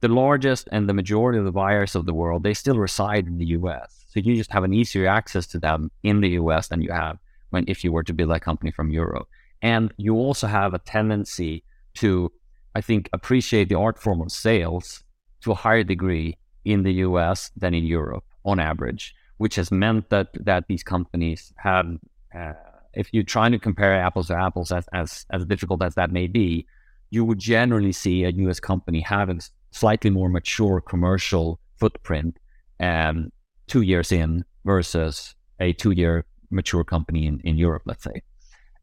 the 0.00 0.08
largest 0.08 0.68
and 0.72 0.88
the 0.88 0.94
majority 0.94 1.38
of 1.38 1.44
the 1.44 1.52
buyers 1.52 1.94
of 1.94 2.06
the 2.06 2.14
world 2.14 2.42
they 2.42 2.54
still 2.54 2.78
reside 2.78 3.26
in 3.26 3.36
the 3.38 3.50
U.S. 3.58 4.04
So 4.08 4.20
you 4.20 4.34
just 4.36 4.52
have 4.52 4.64
an 4.64 4.72
easier 4.72 5.06
access 5.06 5.46
to 5.48 5.58
them 5.58 5.90
in 6.02 6.22
the 6.22 6.30
U.S. 6.40 6.68
than 6.68 6.80
you 6.80 6.92
have 6.92 7.18
when 7.50 7.64
if 7.68 7.84
you 7.84 7.92
were 7.92 8.04
to 8.04 8.14
build 8.14 8.30
a 8.30 8.40
company 8.40 8.70
from 8.70 8.90
Europe, 8.90 9.28
and 9.60 9.92
you 9.98 10.14
also 10.14 10.46
have 10.46 10.72
a 10.72 10.78
tendency 10.78 11.64
to 11.94 12.32
I 12.74 12.80
think, 12.80 13.08
appreciate 13.12 13.68
the 13.68 13.78
art 13.78 13.98
form 13.98 14.20
of 14.20 14.30
sales 14.30 15.02
to 15.42 15.52
a 15.52 15.54
higher 15.54 15.84
degree 15.84 16.36
in 16.64 16.82
the 16.82 16.92
US 16.94 17.50
than 17.56 17.74
in 17.74 17.84
Europe 17.84 18.24
on 18.44 18.60
average, 18.60 19.14
which 19.38 19.56
has 19.56 19.70
meant 19.70 20.10
that 20.10 20.28
that 20.44 20.64
these 20.68 20.82
companies 20.82 21.52
have, 21.56 21.86
uh, 22.34 22.52
if 22.94 23.08
you're 23.12 23.22
trying 23.22 23.52
to 23.52 23.58
compare 23.58 23.94
apples 23.94 24.28
to 24.28 24.36
apples, 24.36 24.72
as, 24.72 24.86
as, 24.92 25.26
as 25.30 25.44
difficult 25.46 25.82
as 25.82 25.94
that 25.94 26.10
may 26.10 26.26
be, 26.26 26.66
you 27.10 27.24
would 27.24 27.38
generally 27.38 27.92
see 27.92 28.24
a 28.24 28.30
US 28.30 28.60
company 28.60 29.00
having 29.00 29.40
slightly 29.70 30.10
more 30.10 30.28
mature 30.28 30.80
commercial 30.80 31.58
footprint 31.76 32.38
um, 32.80 33.30
two 33.66 33.82
years 33.82 34.12
in 34.12 34.44
versus 34.64 35.34
a 35.60 35.72
two 35.72 35.92
year 35.92 36.24
mature 36.50 36.84
company 36.84 37.26
in, 37.26 37.40
in 37.44 37.56
Europe, 37.56 37.82
let's 37.86 38.04
say. 38.04 38.22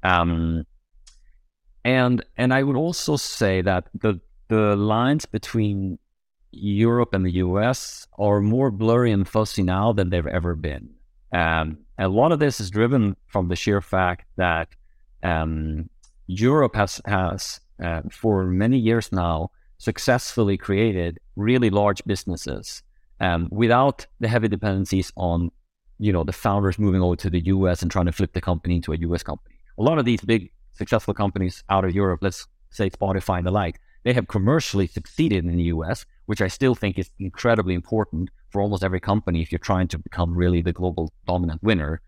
Um, 0.04 0.66
and 1.86 2.26
and 2.36 2.54
I 2.54 2.64
would 2.64 2.76
also 2.76 3.16
say 3.16 3.62
that 3.62 3.88
the 3.94 4.20
the 4.50 4.76
lines 4.76 5.26
between 5.26 6.00
Europe 6.52 7.14
and 7.14 7.26
the 7.26 7.34
US 7.46 8.08
are 8.18 8.42
more 8.42 8.72
blurry 8.72 9.12
and 9.12 9.28
fuzzy 9.28 9.62
now 9.64 9.94
than 9.94 10.10
they've 10.10 10.28
ever 10.28 10.56
been. 10.56 10.90
Um, 11.32 11.80
a 11.98 12.08
lot 12.08 12.32
of 12.32 12.40
this 12.40 12.60
is 12.60 12.70
driven 12.70 13.16
from 13.28 13.48
the 13.50 13.56
sheer 13.56 13.82
fact 13.82 14.26
that 14.38 14.70
um, 15.24 15.90
Europe 16.28 16.76
has 16.76 17.02
has 17.06 17.60
uh, 17.84 18.02
for 18.10 18.46
many 18.46 18.80
years 18.80 19.12
now 19.12 19.52
successfully 19.78 20.58
created 20.58 21.20
really 21.36 21.70
large 21.70 22.04
businesses 22.06 22.82
um, 23.20 23.48
without 23.52 24.08
the 24.20 24.28
heavy 24.28 24.48
dependencies 24.48 25.12
on 25.18 25.52
you 26.00 26.12
know 26.12 26.24
the 26.24 26.34
founders 26.34 26.80
moving 26.80 27.02
over 27.02 27.16
to 27.16 27.30
the 27.30 27.46
US 27.46 27.84
and 27.84 27.92
trying 27.92 28.08
to 28.08 28.12
flip 28.12 28.34
the 28.34 28.42
company 28.42 28.76
into 28.76 28.92
a 28.92 28.98
US 28.98 29.22
company. 29.22 29.56
A 29.78 29.84
lot 29.84 30.00
of 30.00 30.06
these 30.06 30.22
big 30.22 30.52
successful 30.76 31.14
companies 31.14 31.64
out 31.70 31.86
of 31.86 31.94
Europe, 31.94 32.20
let's 32.22 32.48
say 32.70 32.90
Spotify 32.90 33.38
and 33.38 33.48
the 33.48 33.52
like, 33.52 33.80
they 34.04 34.14
have 34.14 34.28
commercially 34.28 34.88
succeeded 34.88 35.46
in 35.46 35.58
the 35.58 35.64
US, 35.76 36.06
which 36.26 36.42
I 36.42 36.48
still 36.48 36.76
think 36.76 37.00
is 37.00 37.10
incredibly 37.20 37.74
important 37.74 38.30
for 38.50 38.62
almost 38.62 38.84
every 38.84 39.00
company 39.00 39.42
if 39.42 39.52
you're 39.52 39.60
trying 39.60 39.88
to 39.90 39.98
become 39.98 40.36
really 40.36 40.62
the 40.62 40.74
global 40.74 41.12
dominant 41.26 41.64
winner. 41.64 42.02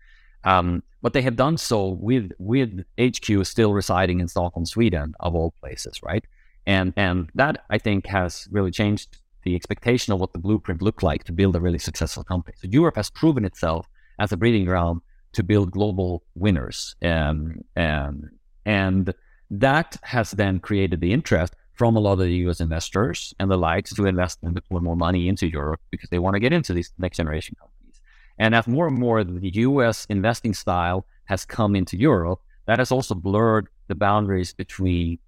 Um, 0.44 0.82
but 1.02 1.12
they 1.12 1.22
have 1.22 1.36
done 1.36 1.56
so 1.58 1.88
with 2.00 2.30
with 2.38 2.84
HQ 3.00 3.44
still 3.44 3.72
residing 3.72 4.20
in 4.20 4.28
Stockholm, 4.28 4.66
Sweden, 4.66 5.14
of 5.20 5.34
all 5.34 5.52
places, 5.60 6.00
right? 6.02 6.24
and 6.68 6.92
and 6.96 7.30
that 7.34 7.64
I 7.70 7.78
think 7.78 8.06
has 8.06 8.46
really 8.50 8.70
changed 8.70 9.16
the 9.42 9.56
expectation 9.56 10.12
of 10.12 10.20
what 10.20 10.32
the 10.34 10.38
blueprint 10.38 10.82
looked 10.82 11.02
like 11.02 11.24
to 11.24 11.32
build 11.32 11.56
a 11.56 11.60
really 11.60 11.78
successful 11.78 12.22
company. 12.22 12.56
So 12.60 12.68
Europe 12.70 12.96
has 12.96 13.10
proven 13.10 13.44
itself 13.44 13.88
as 14.18 14.32
a 14.32 14.36
breeding 14.36 14.66
ground 14.66 15.00
to 15.32 15.42
build 15.42 15.70
global 15.70 16.22
winners, 16.34 16.94
um, 17.02 17.60
um, 17.76 18.30
and 18.68 19.14
that 19.50 19.96
has 20.02 20.32
then 20.32 20.60
created 20.60 21.00
the 21.00 21.14
interest 21.14 21.54
from 21.72 21.96
a 21.96 22.00
lot 22.00 22.12
of 22.12 22.18
the 22.18 22.40
US 22.46 22.60
investors 22.60 23.32
and 23.40 23.50
the 23.50 23.56
likes 23.56 23.94
to 23.94 24.04
invest 24.04 24.38
and 24.42 24.54
deploy 24.54 24.80
more 24.80 24.96
money 24.96 25.26
into 25.26 25.46
Europe 25.48 25.80
because 25.90 26.10
they 26.10 26.18
want 26.18 26.34
to 26.34 26.40
get 26.40 26.52
into 26.52 26.74
these 26.74 26.92
next 26.98 27.16
generation 27.16 27.56
companies. 27.58 28.00
And 28.38 28.54
as 28.54 28.66
more 28.66 28.86
and 28.86 28.98
more 28.98 29.24
the 29.24 29.52
US 29.68 30.04
investing 30.10 30.52
style 30.52 31.06
has 31.24 31.46
come 31.46 31.74
into 31.74 31.96
Europe, 31.96 32.40
that 32.66 32.78
has 32.78 32.92
also 32.92 33.14
blurred 33.14 33.68
the 33.86 33.94
boundaries 33.94 34.52
between 34.52 35.18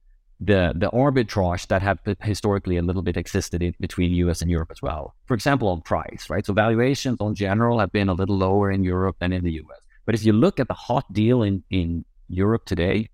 the 0.50 0.62
the 0.82 0.90
arbitrage 0.90 1.66
that 1.68 1.82
have 1.82 1.98
historically 2.32 2.76
a 2.76 2.82
little 2.82 3.02
bit 3.02 3.16
existed 3.16 3.62
in, 3.62 3.74
between 3.80 4.12
US 4.24 4.42
and 4.42 4.50
Europe 4.50 4.70
as 4.76 4.82
well. 4.82 5.14
For 5.28 5.34
example, 5.34 5.68
on 5.68 5.80
price, 5.80 6.28
right? 6.28 6.44
So 6.44 6.52
valuations 6.52 7.18
on 7.20 7.34
general 7.34 7.78
have 7.78 7.92
been 7.92 8.10
a 8.10 8.18
little 8.20 8.36
lower 8.36 8.70
in 8.70 8.84
Europe 8.84 9.16
than 9.20 9.32
in 9.32 9.44
the 9.44 9.54
US. 9.62 9.80
But 10.04 10.14
if 10.14 10.22
you 10.26 10.34
look 10.34 10.60
at 10.60 10.68
the 10.68 10.80
hot 10.88 11.06
deal 11.12 11.42
in, 11.42 11.62
in 11.70 12.04
Europe 12.28 12.64
today, 12.66 13.08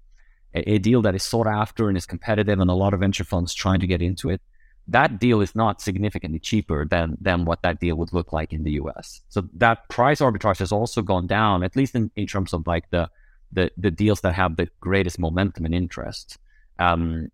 a, 0.67 0.79
deal 0.79 1.03
that 1.03 1.15
is 1.15 1.23
sought 1.23 1.47
after 1.47 1.89
and 1.89 1.97
is 1.97 2.07
competitive, 2.07 2.59
and 2.61 2.71
a 2.71 2.75
lot 2.75 2.95
of 2.95 3.01
venture 3.01 3.25
funds 3.25 3.55
trying 3.55 3.81
to 3.81 3.87
get 3.87 4.03
into 4.03 4.31
it, 4.31 4.41
that 4.89 5.19
deal 5.19 5.41
is 5.41 5.55
not 5.55 5.81
significantly 5.81 6.39
cheaper 6.39 6.85
than 6.85 7.17
than 7.21 7.45
what 7.45 7.63
that 7.63 7.81
deal 7.81 7.97
would 7.97 8.13
look 8.13 8.33
like 8.33 8.53
in 8.53 8.63
the 8.63 8.73
US. 8.73 9.21
So 9.29 9.43
that 9.55 9.89
price 9.89 10.21
arbitrage 10.21 10.59
has 10.59 10.73
also 10.73 11.03
gone 11.03 11.27
down, 11.27 11.63
at 11.63 11.77
least 11.77 11.95
in, 11.95 12.11
in 12.17 12.27
terms 12.27 12.53
of 12.53 12.67
like 12.67 12.89
the, 12.91 13.11
the 13.53 13.71
the 13.77 13.91
deals 13.91 14.21
that 14.21 14.35
have 14.35 14.57
the 14.57 14.69
greatest 14.81 15.19
momentum 15.19 15.65
and 15.65 15.75
interest. 15.75 16.39
Um, 16.79 17.31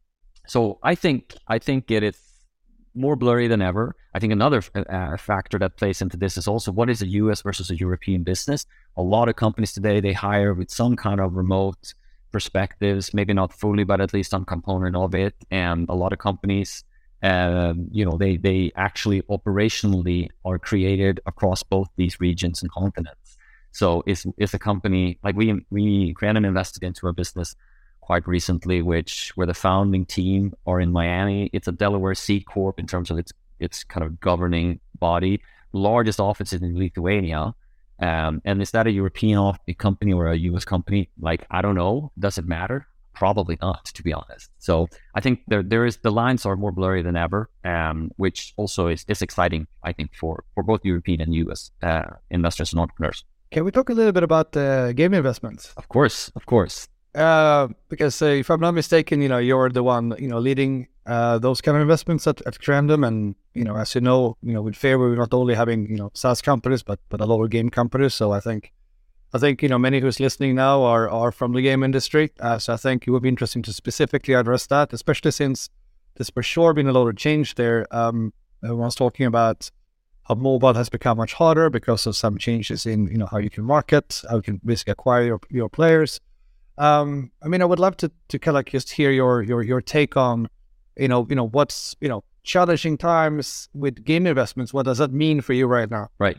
so 0.46 0.78
I 0.82 0.94
think 0.94 1.34
I 1.46 1.58
think 1.58 1.90
it 1.90 2.02
is 2.02 2.18
more 2.94 3.16
blurry 3.16 3.48
than 3.48 3.62
ever. 3.62 3.96
I 4.14 4.18
think 4.18 4.32
another 4.32 4.62
uh, 4.74 5.16
factor 5.16 5.58
that 5.58 5.76
plays 5.76 6.02
into 6.02 6.16
this 6.16 6.36
is 6.36 6.46
also 6.46 6.72
what 6.72 6.90
is 6.90 7.02
a 7.02 7.06
US 7.06 7.42
versus 7.42 7.70
a 7.70 7.76
European 7.76 8.22
business. 8.22 8.66
A 8.96 9.02
lot 9.02 9.28
of 9.28 9.36
companies 9.36 9.72
today 9.72 10.00
they 10.00 10.12
hire 10.12 10.54
with 10.54 10.70
some 10.70 10.96
kind 10.96 11.20
of 11.20 11.34
remote 11.34 11.94
perspectives, 12.32 13.14
maybe 13.14 13.32
not 13.32 13.52
fully, 13.52 13.84
but 13.84 14.00
at 14.00 14.12
least 14.12 14.30
some 14.30 14.44
component 14.44 14.96
of 14.96 15.14
it. 15.14 15.34
And 15.50 15.86
a 15.88 15.94
lot 15.94 16.12
of 16.12 16.18
companies, 16.18 16.84
uh, 17.22 17.74
you 17.90 18.04
know, 18.04 18.16
they 18.16 18.36
they 18.36 18.72
actually 18.76 19.22
operationally 19.22 20.28
are 20.44 20.58
created 20.58 21.20
across 21.26 21.62
both 21.62 21.88
these 21.96 22.20
regions 22.20 22.62
and 22.62 22.70
continents. 22.70 23.36
So 23.72 24.02
is 24.06 24.26
is 24.38 24.54
a 24.54 24.58
company 24.58 25.18
like 25.22 25.36
we 25.36 25.64
we 25.70 26.14
Creandum 26.14 26.46
invested 26.46 26.82
into 26.82 27.08
a 27.08 27.12
business 27.12 27.54
quite 28.00 28.26
recently, 28.26 28.82
which 28.82 29.32
where 29.36 29.46
the 29.46 29.54
founding 29.54 30.04
team 30.04 30.52
are 30.66 30.80
in 30.80 30.92
Miami. 30.92 31.48
It's 31.52 31.68
a 31.68 31.72
Delaware 31.72 32.14
C 32.14 32.40
corp 32.40 32.78
in 32.78 32.86
terms 32.86 33.10
of 33.10 33.18
its 33.18 33.32
its 33.60 33.84
kind 33.84 34.04
of 34.04 34.20
governing 34.20 34.80
body. 34.98 35.40
Largest 35.72 36.20
office 36.20 36.52
is 36.52 36.60
in 36.60 36.78
Lithuania, 36.78 37.54
um, 38.00 38.42
and 38.44 38.60
is 38.60 38.70
that 38.72 38.86
a 38.86 38.90
European 38.90 39.54
company 39.78 40.12
or 40.12 40.26
a 40.26 40.36
US 40.36 40.64
company? 40.64 41.08
Like, 41.20 41.46
I 41.50 41.62
don't 41.62 41.74
know. 41.74 42.12
Does 42.18 42.38
it 42.38 42.46
matter? 42.46 42.86
Probably 43.14 43.58
not, 43.60 43.84
to 43.86 44.02
be 44.02 44.12
honest. 44.12 44.50
So 44.58 44.88
I 45.14 45.20
think 45.20 45.40
there 45.46 45.62
there 45.62 45.84
is 45.84 45.98
the 45.98 46.10
lines 46.10 46.46
are 46.46 46.56
more 46.56 46.72
blurry 46.72 47.02
than 47.02 47.16
ever, 47.16 47.50
um, 47.64 48.10
which 48.16 48.54
also 48.56 48.88
is, 48.88 49.04
is 49.08 49.22
exciting, 49.22 49.66
I 49.82 49.92
think, 49.92 50.14
for, 50.14 50.44
for 50.54 50.62
both 50.62 50.80
European 50.84 51.20
and 51.20 51.34
US 51.34 51.70
uh, 51.82 52.10
investors 52.30 52.72
and 52.72 52.80
entrepreneurs. 52.80 53.24
Can 53.50 53.64
we 53.64 53.70
talk 53.70 53.90
a 53.90 53.92
little 53.92 54.12
bit 54.12 54.22
about 54.22 54.56
uh, 54.56 54.92
game 54.92 55.12
investments? 55.12 55.74
Of 55.76 55.88
course, 55.88 56.32
of 56.34 56.46
course. 56.46 56.88
Uh, 57.14 57.68
because 57.90 58.22
uh, 58.22 58.26
if 58.26 58.50
I'm 58.50 58.60
not 58.60 58.72
mistaken, 58.72 59.20
you 59.20 59.28
know, 59.28 59.36
you're 59.36 59.68
the 59.68 59.82
one, 59.82 60.14
you 60.18 60.28
know, 60.28 60.38
leading 60.38 60.88
uh, 61.06 61.38
those 61.38 61.60
kind 61.60 61.76
of 61.76 61.82
investments 61.82 62.26
at, 62.26 62.40
at 62.46 62.58
Creandum. 62.58 63.06
And, 63.06 63.34
you 63.54 63.64
know, 63.64 63.76
as 63.76 63.94
you 63.94 64.00
know, 64.00 64.36
you 64.42 64.52
know, 64.52 64.62
with 64.62 64.76
Fair, 64.76 64.98
we're 64.98 65.16
not 65.16 65.34
only 65.34 65.54
having, 65.54 65.88
you 65.88 65.96
know, 65.96 66.10
SaaS 66.14 66.42
companies, 66.42 66.82
but, 66.82 67.00
but 67.08 67.20
a 67.20 67.24
lot 67.26 67.42
of 67.42 67.50
game 67.50 67.70
companies. 67.70 68.14
So 68.14 68.32
I 68.32 68.40
think, 68.40 68.72
I 69.34 69.38
think, 69.38 69.62
you 69.62 69.68
know, 69.68 69.78
many 69.78 70.00
who's 70.00 70.20
listening 70.20 70.54
now 70.54 70.82
are, 70.82 71.08
are 71.08 71.32
from 71.32 71.52
the 71.52 71.62
game 71.62 71.82
industry. 71.82 72.30
Uh, 72.40 72.58
so 72.58 72.74
I 72.74 72.76
think 72.76 73.06
it 73.06 73.10
would 73.10 73.22
be 73.22 73.28
interesting 73.28 73.62
to 73.62 73.72
specifically 73.72 74.34
address 74.34 74.66
that, 74.66 74.92
especially 74.92 75.30
since 75.30 75.70
there's 76.16 76.30
for 76.30 76.42
sure 76.42 76.74
been 76.74 76.88
a 76.88 76.92
lot 76.92 77.08
of 77.08 77.16
change 77.16 77.54
there. 77.54 77.86
Um, 77.90 78.32
everyone's 78.62 78.94
talking 78.94 79.26
about 79.26 79.70
how 80.24 80.34
mobile 80.34 80.74
has 80.74 80.88
become 80.88 81.16
much 81.16 81.32
harder 81.32 81.70
because 81.70 82.06
of 82.06 82.14
some 82.14 82.38
changes 82.38 82.86
in, 82.86 83.08
you 83.08 83.18
know, 83.18 83.26
how 83.26 83.38
you 83.38 83.50
can 83.50 83.64
market, 83.64 84.22
how 84.28 84.36
you 84.36 84.42
can 84.42 84.60
basically 84.64 84.92
acquire 84.92 85.24
your, 85.24 85.40
your 85.50 85.68
players. 85.68 86.20
Um, 86.78 87.32
I 87.42 87.48
mean, 87.48 87.60
I 87.60 87.66
would 87.66 87.78
love 87.78 87.98
to 87.98 88.10
to 88.28 88.38
kind 88.38 88.54
of 88.54 88.60
like 88.60 88.70
just 88.70 88.90
hear 88.90 89.10
your 89.10 89.42
your 89.42 89.62
your 89.62 89.82
take 89.82 90.16
on, 90.16 90.48
you 90.96 91.08
know, 91.08 91.26
you 91.28 91.36
know 91.36 91.48
what's 91.48 91.96
you 92.00 92.08
know 92.08 92.24
challenging 92.42 92.98
times 92.98 93.68
with 93.74 94.04
game 94.04 94.26
investments. 94.26 94.72
What 94.74 94.84
does 94.84 94.98
that 94.98 95.12
mean 95.12 95.40
for 95.40 95.52
you 95.52 95.66
right 95.66 95.90
now? 95.90 96.10
Right. 96.18 96.38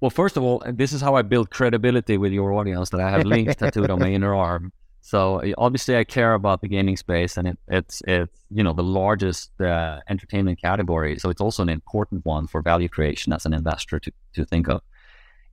Well, 0.00 0.10
first 0.10 0.36
of 0.36 0.44
all, 0.44 0.60
and 0.60 0.78
this 0.78 0.92
is 0.92 1.00
how 1.00 1.16
I 1.16 1.22
build 1.22 1.50
credibility 1.50 2.18
with 2.18 2.32
your 2.32 2.52
audience 2.52 2.90
that 2.90 3.00
I 3.00 3.10
have 3.10 3.26
links 3.26 3.56
tattooed 3.56 3.90
on 3.90 3.98
my 3.98 4.10
inner 4.10 4.34
arm. 4.34 4.72
So 5.00 5.42
obviously, 5.56 5.96
I 5.96 6.04
care 6.04 6.34
about 6.34 6.60
the 6.60 6.68
gaming 6.68 6.96
space, 6.96 7.36
and 7.36 7.48
it, 7.48 7.58
it's 7.66 8.02
it's 8.06 8.44
you 8.50 8.62
know 8.62 8.72
the 8.72 8.82
largest 8.82 9.58
uh, 9.60 10.00
entertainment 10.08 10.60
category. 10.60 11.18
So 11.18 11.30
it's 11.30 11.40
also 11.40 11.62
an 11.62 11.68
important 11.68 12.24
one 12.26 12.46
for 12.46 12.62
value 12.62 12.88
creation 12.88 13.32
as 13.32 13.46
an 13.46 13.54
investor 13.54 13.98
to 14.00 14.12
to 14.34 14.44
think 14.44 14.68
of. 14.68 14.82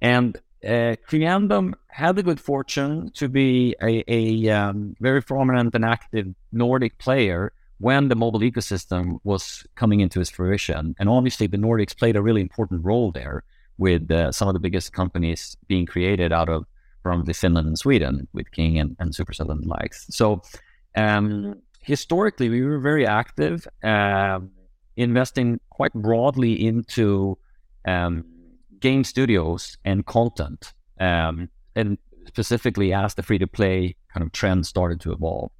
And 0.02 0.38
uh, 0.64 0.96
had 1.88 2.16
the 2.16 2.24
good 2.24 2.40
fortune 2.40 3.12
to 3.12 3.30
be 3.30 3.76
a, 3.82 4.04
a 4.08 4.50
um, 4.50 4.96
very 5.00 5.22
prominent 5.22 5.74
and 5.74 5.86
active 5.86 6.28
Nordic 6.52 6.98
player 6.98 7.54
when 7.80 8.08
the 8.08 8.16
mobile 8.16 8.40
ecosystem 8.40 9.18
was 9.24 9.66
coming 9.76 10.00
into 10.00 10.22
its 10.22 10.30
fruition. 10.30 10.96
And 11.00 11.10
obviously, 11.10 11.48
the 11.48 11.58
Nordics 11.58 11.98
played 11.98 12.16
a 12.16 12.22
really 12.22 12.42
important 12.42 12.86
role 12.86 13.12
there 13.12 13.44
with 13.78 14.10
uh, 14.10 14.32
some 14.32 14.48
of 14.48 14.54
the 14.54 14.60
biggest 14.60 14.94
companies 14.94 15.58
being 15.68 15.86
created 15.86 16.32
out 16.32 16.50
of 16.50 16.66
from 17.04 17.26
the 17.26 17.34
Finland 17.34 17.68
and 17.68 17.78
Sweden 17.78 18.28
with 18.34 18.50
King 18.52 18.80
and, 18.80 18.96
and 19.00 19.12
Supercell 19.12 19.52
and 19.52 19.66
likes. 19.66 20.08
So, 20.10 20.42
um, 20.96 21.62
historically, 21.82 22.50
we 22.50 22.64
were 22.64 22.80
very 22.80 23.06
active, 23.06 23.68
uh, 23.84 24.40
investing 24.96 25.60
quite 25.70 25.94
broadly 25.94 26.66
into 26.66 27.38
um, 27.86 28.26
game 28.80 29.04
studios 29.04 29.78
and 29.86 30.06
content, 30.06 30.74
um, 31.00 31.50
and 31.76 31.98
specifically 32.28 32.94
as 32.94 33.14
the 33.14 33.22
free 33.22 33.38
to 33.38 33.48
play 33.48 33.96
kind 34.12 34.26
of 34.26 34.32
trend 34.32 34.66
started 34.66 35.00
to 35.02 35.12
evolve. 35.12 35.52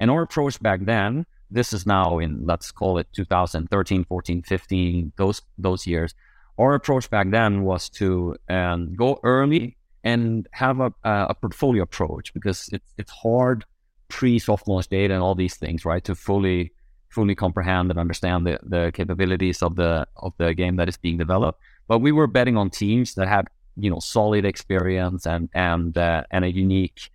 And 0.00 0.10
our 0.10 0.22
approach 0.22 0.60
back 0.60 0.80
then, 0.84 1.24
this 1.50 1.72
is 1.72 1.86
now 1.86 2.18
in 2.18 2.46
let's 2.46 2.70
call 2.70 2.98
it 2.98 3.08
2013, 3.12 4.04
14, 4.04 4.42
15, 4.42 5.12
those 5.16 5.42
those 5.58 5.86
years. 5.86 6.14
Our 6.58 6.74
approach 6.74 7.08
back 7.10 7.30
then 7.30 7.62
was 7.62 7.88
to 7.90 8.36
um, 8.48 8.94
go 8.94 9.18
early 9.22 9.76
and 10.04 10.46
have 10.52 10.80
a, 10.80 10.92
a 11.04 11.34
portfolio 11.34 11.82
approach 11.82 12.32
because 12.34 12.68
it's 12.72 12.92
it's 12.98 13.10
hard 13.10 13.64
pre 14.08 14.38
soft 14.38 14.68
launch 14.68 14.88
data 14.88 15.14
and 15.14 15.22
all 15.22 15.34
these 15.34 15.56
things, 15.56 15.84
right, 15.84 16.04
to 16.04 16.14
fully 16.14 16.72
fully 17.08 17.34
comprehend 17.34 17.90
and 17.90 17.98
understand 17.98 18.46
the, 18.46 18.58
the 18.62 18.92
capabilities 18.94 19.62
of 19.62 19.76
the 19.76 20.06
of 20.16 20.32
the 20.38 20.54
game 20.54 20.76
that 20.76 20.88
is 20.88 20.96
being 20.96 21.18
developed. 21.18 21.60
But 21.88 21.98
we 21.98 22.12
were 22.12 22.26
betting 22.26 22.56
on 22.56 22.70
teams 22.70 23.14
that 23.14 23.28
had 23.28 23.48
you 23.76 23.90
know 23.90 23.98
solid 23.98 24.44
experience 24.44 25.26
and 25.26 25.48
and 25.54 25.96
uh, 25.96 26.24
and 26.30 26.44
a 26.44 26.50
unique 26.50 27.10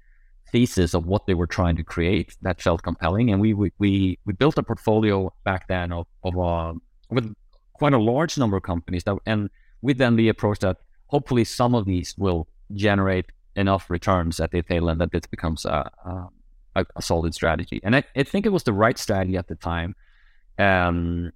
thesis 0.52 0.94
of 0.94 1.06
what 1.06 1.26
they 1.26 1.34
were 1.34 1.48
trying 1.48 1.76
to 1.76 1.84
create 1.84 2.36
that 2.42 2.62
felt 2.62 2.84
compelling. 2.84 3.32
And 3.32 3.42
we 3.42 3.54
we 3.54 3.72
we, 3.80 4.18
built 4.38 4.58
a 4.58 4.64
portfolio 4.64 5.34
back 5.44 5.68
then 5.68 5.92
of 5.92 6.08
of 6.24 6.38
uh, 6.38 6.74
with 7.10 7.34
quite 7.74 7.94
a 7.94 7.98
large 7.98 8.38
number 8.38 8.58
of 8.58 8.64
companies 8.64 9.04
that 9.04 9.18
and 9.26 9.50
with 9.82 9.98
then 9.98 10.16
the 10.16 10.30
approach 10.30 10.60
that 10.60 10.78
hopefully 11.08 11.44
some 11.44 11.76
of 11.76 11.86
these 11.86 12.16
will 12.18 12.48
generate 12.74 13.26
enough 13.56 13.90
returns 13.90 14.40
at 14.40 14.52
the 14.52 14.62
tail 14.62 14.90
end 14.90 15.00
that 15.00 15.12
this 15.12 15.28
becomes 15.30 15.66
a, 15.66 15.90
a, 16.76 16.86
a 16.96 17.02
solid 17.02 17.34
strategy. 17.34 17.80
And 17.84 17.96
I, 17.96 18.04
I, 18.16 18.24
think 18.24 18.46
it 18.46 18.50
was 18.50 18.64
the 18.64 18.74
right 18.74 18.98
strategy 18.98 19.38
at 19.38 19.48
the 19.48 19.56
time. 19.56 19.96
Um, 20.58 21.32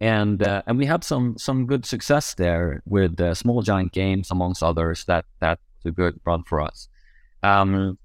and 0.00 0.42
uh, 0.42 0.62
and 0.66 0.78
we 0.78 0.86
had 0.86 1.02
some 1.02 1.36
some 1.38 1.66
good 1.66 1.84
success 1.84 2.34
there 2.34 2.82
with 2.86 3.20
uh, 3.20 3.34
Small 3.34 3.62
Giant 3.62 3.92
Games 3.92 4.30
amongst 4.30 4.62
others. 4.62 5.04
That 5.06 5.24
that 5.40 5.58
was 5.78 5.90
a 5.90 5.94
good 5.94 6.20
run 6.24 6.44
for 6.44 6.60
us. 6.60 6.88
Um, 7.42 7.98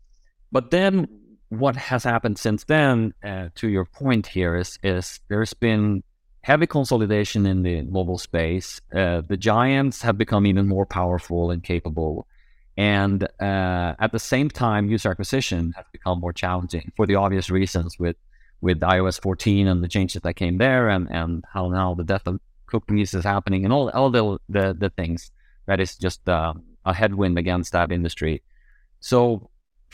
but 0.54 0.72
then 0.72 1.08
what 1.50 1.76
has 1.76 2.04
happened 2.04 2.38
since 2.38 2.64
then, 2.66 3.14
uh, 3.24 3.50
to 3.56 3.68
your 3.68 3.86
point 3.86 4.28
here, 4.28 4.56
is 4.56 4.80
is 4.84 5.20
there's 5.28 5.54
been 5.54 6.04
heavy 6.42 6.68
consolidation 6.68 7.46
in 7.46 7.64
the 7.64 7.82
mobile 7.82 8.18
space. 8.18 8.80
Uh, 8.94 9.22
the 9.28 9.38
giants 9.38 10.02
have 10.02 10.18
become 10.18 10.46
even 10.46 10.68
more 10.68 10.86
powerful 10.86 11.52
and 11.52 11.64
capable. 11.64 12.28
And 12.78 13.24
uh, 13.40 13.96
at 14.00 14.12
the 14.12 14.20
same 14.20 14.50
time, 14.50 14.90
user 14.90 15.12
acquisition 15.12 15.74
has 15.76 15.86
become 15.92 16.20
more 16.20 16.34
challenging 16.34 16.92
for 16.96 17.06
the 17.06 17.16
obvious 17.16 17.50
reasons 17.50 18.00
with 18.00 18.16
with 18.62 18.80
iOS 18.80 19.22
14 19.22 19.68
and 19.68 19.84
the 19.84 19.90
changes 19.90 20.22
that 20.22 20.36
came 20.36 20.58
there, 20.58 20.88
and, 20.88 21.10
and 21.12 21.44
how 21.52 21.68
now 21.68 21.94
the 21.94 22.04
death 22.04 22.26
of 22.28 22.40
cookies 22.68 23.14
is 23.14 23.24
happening, 23.24 23.64
and 23.66 23.74
all 23.74 23.90
all 23.90 24.10
the 24.10 24.38
the, 24.50 24.76
the 24.78 24.92
things 24.92 25.32
that 25.66 25.80
is 25.80 25.96
just 25.98 26.28
uh, 26.30 26.54
a 26.86 26.94
headwind 26.94 27.38
against 27.40 27.72
that 27.72 27.92
industry. 27.92 28.42
So 29.00 29.50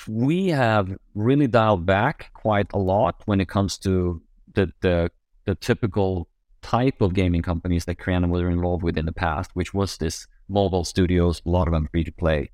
we 0.07 0.47
have 0.47 0.95
really 1.15 1.47
dialed 1.47 1.85
back 1.85 2.31
quite 2.33 2.67
a 2.73 2.77
lot 2.77 3.21
when 3.25 3.41
it 3.41 3.47
comes 3.47 3.77
to 3.79 4.21
the 4.53 4.71
the 4.81 5.11
the 5.45 5.55
typical 5.55 6.27
type 6.61 7.01
of 7.01 7.13
gaming 7.13 7.41
companies 7.41 7.85
that 7.85 7.97
Creandum 7.97 8.29
were 8.29 8.49
involved 8.49 8.83
with 8.83 8.97
in 8.97 9.05
the 9.05 9.13
past, 9.13 9.51
which 9.53 9.73
was 9.73 9.97
this 9.97 10.27
mobile 10.49 10.83
studios, 10.83 11.41
a 11.45 11.49
lot 11.49 11.67
of 11.67 11.73
them 11.73 11.87
free 11.91 12.03
to 12.03 12.11
play. 12.11 12.51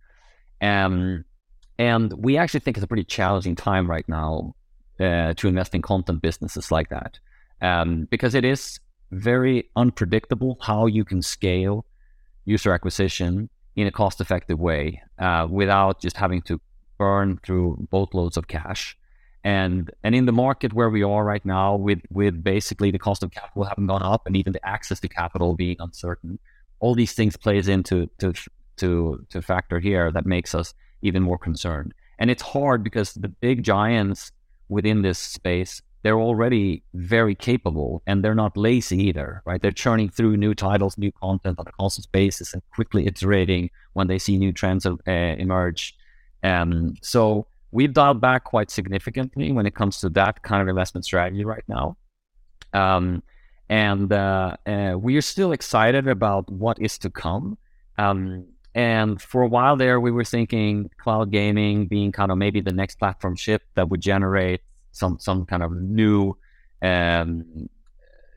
Um, 0.61 1.25
and 1.77 2.13
we 2.13 2.37
actually 2.37 2.61
think 2.61 2.77
it's 2.77 2.83
a 2.83 2.87
pretty 2.87 3.03
challenging 3.03 3.55
time 3.55 3.89
right 3.89 4.07
now 4.07 4.55
uh, 4.99 5.33
to 5.33 5.47
invest 5.47 5.75
in 5.75 5.81
content 5.81 6.21
businesses 6.21 6.71
like 6.71 6.89
that 6.89 7.19
um, 7.61 8.07
because 8.09 8.35
it 8.35 8.45
is 8.45 8.79
very 9.11 9.69
unpredictable 9.75 10.57
how 10.61 10.85
you 10.85 11.03
can 11.03 11.21
scale 11.21 11.85
user 12.45 12.73
acquisition 12.73 13.49
in 13.75 13.87
a 13.87 13.91
cost 13.91 14.21
effective 14.21 14.59
way 14.59 15.01
uh, 15.19 15.47
without 15.49 16.01
just 16.01 16.15
having 16.15 16.41
to 16.41 16.59
burn 16.97 17.39
through 17.43 17.87
boatloads 17.89 18.37
of 18.37 18.47
cash. 18.47 18.97
And 19.43 19.91
and 20.03 20.15
in 20.15 20.25
the 20.25 20.31
market 20.31 20.73
where 20.73 20.89
we 20.89 21.03
are 21.03 21.23
right 21.23 21.45
now, 21.45 21.75
with 21.75 21.99
with 22.09 22.43
basically 22.43 22.91
the 22.91 22.99
cost 22.99 23.21
of 23.23 23.31
capital 23.31 23.63
having 23.63 23.87
gone 23.87 24.01
up 24.01 24.25
and 24.25 24.35
even 24.35 24.53
the 24.53 24.67
access 24.67 24.99
to 25.01 25.07
capital 25.07 25.55
being 25.55 25.77
uncertain, 25.79 26.39
all 26.79 26.95
these 26.95 27.13
things 27.13 27.37
plays 27.37 27.67
into 27.67 28.09
to 28.19 28.33
to 28.77 29.25
to 29.29 29.41
factor 29.41 29.79
here 29.79 30.11
that 30.11 30.25
makes 30.25 30.55
us 30.55 30.73
even 31.01 31.21
more 31.21 31.37
concerned. 31.37 31.93
And 32.17 32.31
it's 32.31 32.41
hard 32.41 32.83
because 32.83 33.13
the 33.13 33.27
big 33.27 33.61
giants 33.61 34.31
within 34.67 35.03
this 35.03 35.19
space 35.19 35.81
they're 36.05 36.19
already 36.19 36.83
very 36.93 37.33
capable 37.33 38.03
and 38.05 38.23
they're 38.23 38.35
not 38.35 38.55
lazy 38.55 39.07
either, 39.07 39.41
right? 39.43 39.59
They're 39.59 39.71
churning 39.71 40.09
through 40.09 40.37
new 40.37 40.53
titles, 40.53 40.99
new 40.99 41.11
content 41.11 41.57
on 41.57 41.65
a 41.67 41.71
constant 41.71 42.11
basis 42.11 42.53
and 42.53 42.61
quickly 42.75 43.07
iterating 43.07 43.71
when 43.93 44.05
they 44.05 44.19
see 44.19 44.37
new 44.37 44.53
trends 44.53 44.85
uh, 44.85 44.91
emerge. 45.07 45.95
Um, 46.45 46.95
so 47.01 47.47
we've 47.71 47.93
dialed 47.93 48.21
back 48.21 48.43
quite 48.43 48.69
significantly 48.69 49.51
when 49.51 49.65
it 49.65 49.73
comes 49.73 49.99
to 50.01 50.09
that 50.09 50.43
kind 50.43 50.61
of 50.61 50.67
investment 50.67 51.05
strategy 51.05 51.43
right 51.43 51.63
now. 51.67 51.97
Um, 52.73 53.23
and 53.67 54.13
uh, 54.13 54.57
uh, 54.67 54.95
we 54.97 55.17
are 55.17 55.21
still 55.21 55.51
excited 55.53 56.07
about 56.07 56.51
what 56.51 56.79
is 56.79 56.99
to 56.99 57.09
come. 57.09 57.57
Um, 57.97 58.45
and 58.75 59.19
for 59.19 59.41
a 59.41 59.47
while 59.47 59.75
there, 59.75 59.99
we 59.99 60.11
were 60.11 60.23
thinking 60.23 60.89
cloud 60.97 61.31
gaming 61.31 61.87
being 61.87 62.11
kind 62.11 62.31
of 62.31 62.37
maybe 62.37 62.61
the 62.61 62.73
next 62.73 62.99
platform 62.99 63.35
shift 63.35 63.65
that 63.75 63.89
would 63.89 64.01
generate 64.01 64.61
some 64.91 65.17
some 65.19 65.45
kind 65.45 65.63
of 65.63 65.71
new 65.71 66.37
um, 66.81 67.69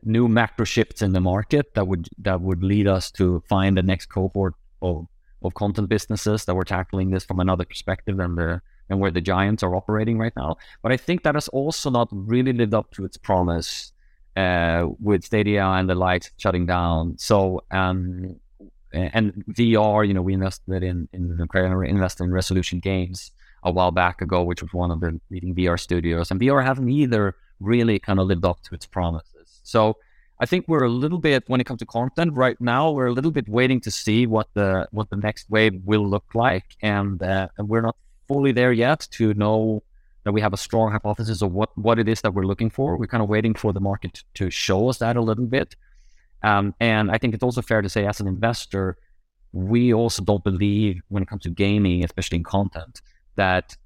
new 0.05 0.29
macro 0.29 0.65
shifts 0.65 1.03
in 1.03 1.13
the 1.13 1.21
market 1.21 1.75
that 1.75 1.87
would 1.87 2.09
that 2.19 2.41
would 2.41 2.63
lead 2.63 2.87
us 2.87 3.11
to 3.11 3.43
find 3.49 3.77
the 3.77 3.83
next 3.83 4.07
cohort 4.07 4.55
of 4.81 5.07
of 5.43 5.55
content 5.55 5.89
businesses 5.89 6.45
that 6.45 6.55
were 6.55 6.65
tackling 6.65 7.11
this 7.11 7.25
from 7.25 7.41
another 7.41 7.65
perspective 7.65 8.17
than 8.17 8.35
the 8.35 8.61
and 8.91 9.01
where 9.01 9.11
the 9.11 9.21
giants 9.21 9.63
are 9.63 9.75
operating 9.77 10.19
right 10.19 10.33
now. 10.35 10.57
But 10.83 10.93
I 10.93 10.97
think 10.97 11.23
that 11.23 11.35
has 11.35 11.49
also 11.49 11.91
not 11.91 12.09
really 12.11 12.55
lived 12.55 12.73
up 12.73 12.91
to 12.93 13.05
its 13.05 13.19
promise 13.19 13.93
uh, 14.35 14.87
with 14.99 15.25
Stadia 15.25 15.65
and 15.65 15.91
the 15.91 15.95
likes 15.95 16.31
shutting 16.39 16.65
down. 16.65 17.19
So 17.19 17.65
um, 17.71 18.37
and 18.93 19.45
VR, 19.51 20.07
you 20.07 20.15
know, 20.15 20.23
we 20.23 20.35
invested 20.35 20.83
in 20.83 21.09
in 21.13 21.39
invested 21.87 22.25
in 22.25 22.33
Resolution 22.33 22.81
Games 22.81 23.33
a 23.63 23.71
while 23.71 23.91
back 23.91 24.23
ago, 24.23 24.43
which 24.43 24.63
was 24.63 24.73
one 24.73 24.91
of 24.91 25.01
the 25.01 25.21
leading 25.31 25.55
VR 25.55 25.79
studios. 25.79 26.31
And 26.31 26.41
VR 26.41 26.65
hasn't 26.65 26.89
either 26.89 27.35
really 27.61 27.99
kind 27.99 28.21
of 28.21 28.27
lived 28.27 28.45
up 28.45 28.63
to 28.63 28.75
its 28.75 28.87
promises. 28.87 29.61
So 29.65 29.97
I 30.41 30.47
think 30.47 30.67
we're 30.69 30.85
a 30.85 30.89
little 30.89 31.19
bit 31.19 31.45
when 31.49 31.61
it 31.61 31.65
comes 31.65 31.81
to 31.81 31.87
content 31.87 32.35
right 32.35 32.61
now, 32.61 32.91
we're 32.91 33.07
a 33.07 33.13
little 33.13 33.33
bit 33.33 33.49
waiting 33.49 33.81
to 33.81 33.91
see 33.91 34.27
what 34.27 34.49
the 34.55 34.87
what 34.93 35.11
the 35.11 35.17
next 35.17 35.51
wave 35.51 35.81
will 35.85 36.07
look 36.07 36.35
like, 36.35 36.77
and 36.81 37.23
uh, 37.23 37.49
and 37.59 37.69
we're 37.69 37.81
not 37.81 37.97
fully 38.29 38.53
there 38.53 38.73
yet 38.73 39.09
to 39.13 39.35
know 39.35 39.83
that 40.25 40.33
we 40.33 40.41
have 40.41 40.53
a 40.53 40.57
strong 40.57 40.93
hypothesis 40.93 41.43
of 41.43 41.53
what 41.53 41.77
what 41.77 41.99
it 41.99 42.09
is 42.09 42.21
that 42.21 42.35
we're 42.35 42.45
looking 42.45 42.71
for. 42.71 42.97
We're 42.97 43.07
kind 43.07 43.23
of 43.23 43.29
waiting 43.29 43.55
for 43.55 43.73
the 43.73 43.81
market 43.81 44.23
to 44.35 44.51
show 44.51 44.89
us 44.89 44.99
that 44.99 45.17
a 45.17 45.21
little 45.21 45.47
bit. 45.47 45.75
Um, 46.43 46.75
and 46.79 47.11
I 47.11 47.19
think 47.19 47.35
it's 47.35 47.43
also 47.43 47.63
fair 47.63 47.83
to 47.83 47.89
say, 47.89 48.07
as 48.07 48.21
an 48.21 48.29
investor, 48.29 48.97
we 49.53 49.93
also 49.93 50.23
don't 50.23 50.45
believe 50.45 51.01
when 51.09 51.23
it 51.23 51.29
comes 51.29 51.43
to 51.43 51.51
gaming, 51.51 52.05
especially 52.05 52.39
in 52.39 52.45
content, 52.45 53.01
that 53.35 53.77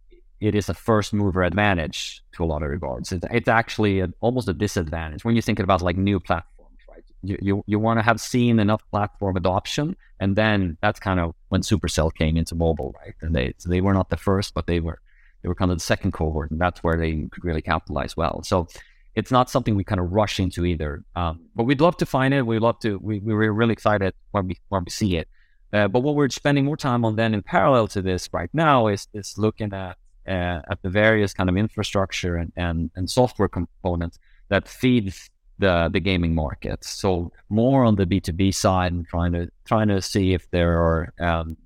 it 0.43 0.57
is 0.57 0.69
a 0.69 0.75
first 0.75 1.13
mover 1.13 1.45
advantage 1.45 2.21
to 2.33 2.43
a 2.43 2.47
lot 2.47 2.65
of 2.65 2.69
regards. 2.69 3.13
It's, 3.13 3.25
it's 3.31 3.49
actually 3.49 4.01
a, 4.01 4.09
almost 4.21 4.49
a 4.49 4.53
disadvantage 4.53 5.25
when 5.25 5.37
you 5.37 5.43
think 5.43 5.61
about 5.61 5.83
like 5.83 5.97
new 5.97 6.19
platforms, 6.19 6.79
right? 6.89 7.05
You, 7.23 7.39
you, 7.41 7.65
you 7.69 7.79
want 7.79 8.01
to 8.01 8.03
have 8.03 8.21
seen 8.21 8.59
enough 8.59 8.83
platform 8.91 9.37
adoption. 9.37 9.97
And 10.19 10.35
then 10.35 10.77
that's 10.83 10.99
kind 10.99 11.21
of 11.21 11.35
when 11.51 11.61
Supercell 11.61 12.13
came 12.13 12.37
into 12.37 12.57
mobile, 12.57 12.93
right? 13.01 13.15
And 13.21 13.37
they, 13.37 13.55
so 13.59 13.71
they 13.71 13.81
were 13.81 13.95
not 13.95 14.11
the 14.11 14.17
first, 14.17 14.53
but 14.53 14.67
they 14.67 14.81
were, 14.81 15.01
they 15.43 15.49
were 15.49 15.55
kind 15.55 15.71
of 15.71 15.79
the 15.79 15.85
second 15.85 16.13
cohort 16.13 16.51
and 16.51 16.61
that's 16.61 16.83
where 16.83 16.97
they 16.97 17.29
could 17.31 17.45
really 17.45 17.63
capitalize 17.63 18.17
well. 18.17 18.43
So 18.43 18.67
it's 19.15 19.31
not 19.31 19.49
something 19.49 19.77
we 19.77 19.85
kind 19.85 20.01
of 20.01 20.11
rush 20.11 20.41
into 20.41 20.65
either. 20.65 21.05
Um, 21.15 21.43
but 21.55 21.65
we'd 21.65 21.81
love 21.81 21.97
to 21.99 22.07
find 22.07 22.35
it. 22.35 22.45
We'd 22.45 22.59
love 22.59 22.81
to, 22.81 22.99
we, 22.99 23.21
we 23.21 23.33
were 23.33 23.53
really 23.53 23.75
excited 23.75 24.13
when 24.33 24.49
we, 24.49 24.59
when 24.71 24.83
we 24.85 24.91
see 24.91 25.17
it. 25.17 25.29
Uh, 25.73 25.87
but 25.89 26.01
what 26.01 26.17
we're 26.17 26.29
spending 26.29 26.65
more 26.65 26.77
time 26.77 27.05
on 27.05 27.15
then 27.15 27.33
in 27.33 27.43
parallel 27.43 27.87
to 27.89 28.03
this 28.03 28.29
right 28.33 28.51
now 28.53 28.89
is 28.89 29.09
is 29.15 29.39
looking 29.39 29.73
at 29.73 29.97
uh, 30.29 30.61
at 30.71 30.79
the 30.83 30.91
various 30.91 31.35
kind 31.35 31.49
of 31.51 31.57
infrastructure 31.57 32.37
and, 32.37 32.53
and, 32.57 32.91
and 32.97 33.11
software 33.11 33.49
components 33.49 34.19
that 34.49 34.69
feeds 34.69 35.31
the 35.59 35.89
the 35.93 36.01
gaming 36.01 36.35
market. 36.35 36.83
So 36.85 37.31
more 37.49 37.85
on 37.85 37.97
the 37.97 38.07
B 38.07 38.21
two 38.21 38.33
B 38.33 38.51
side 38.53 38.93
and 38.93 39.07
trying 39.07 39.33
to 39.33 39.49
trying 39.65 39.89
to 39.89 40.01
see 40.03 40.35
if 40.35 40.51
there 40.51 40.73
are 40.73 41.13
um, 41.21 41.57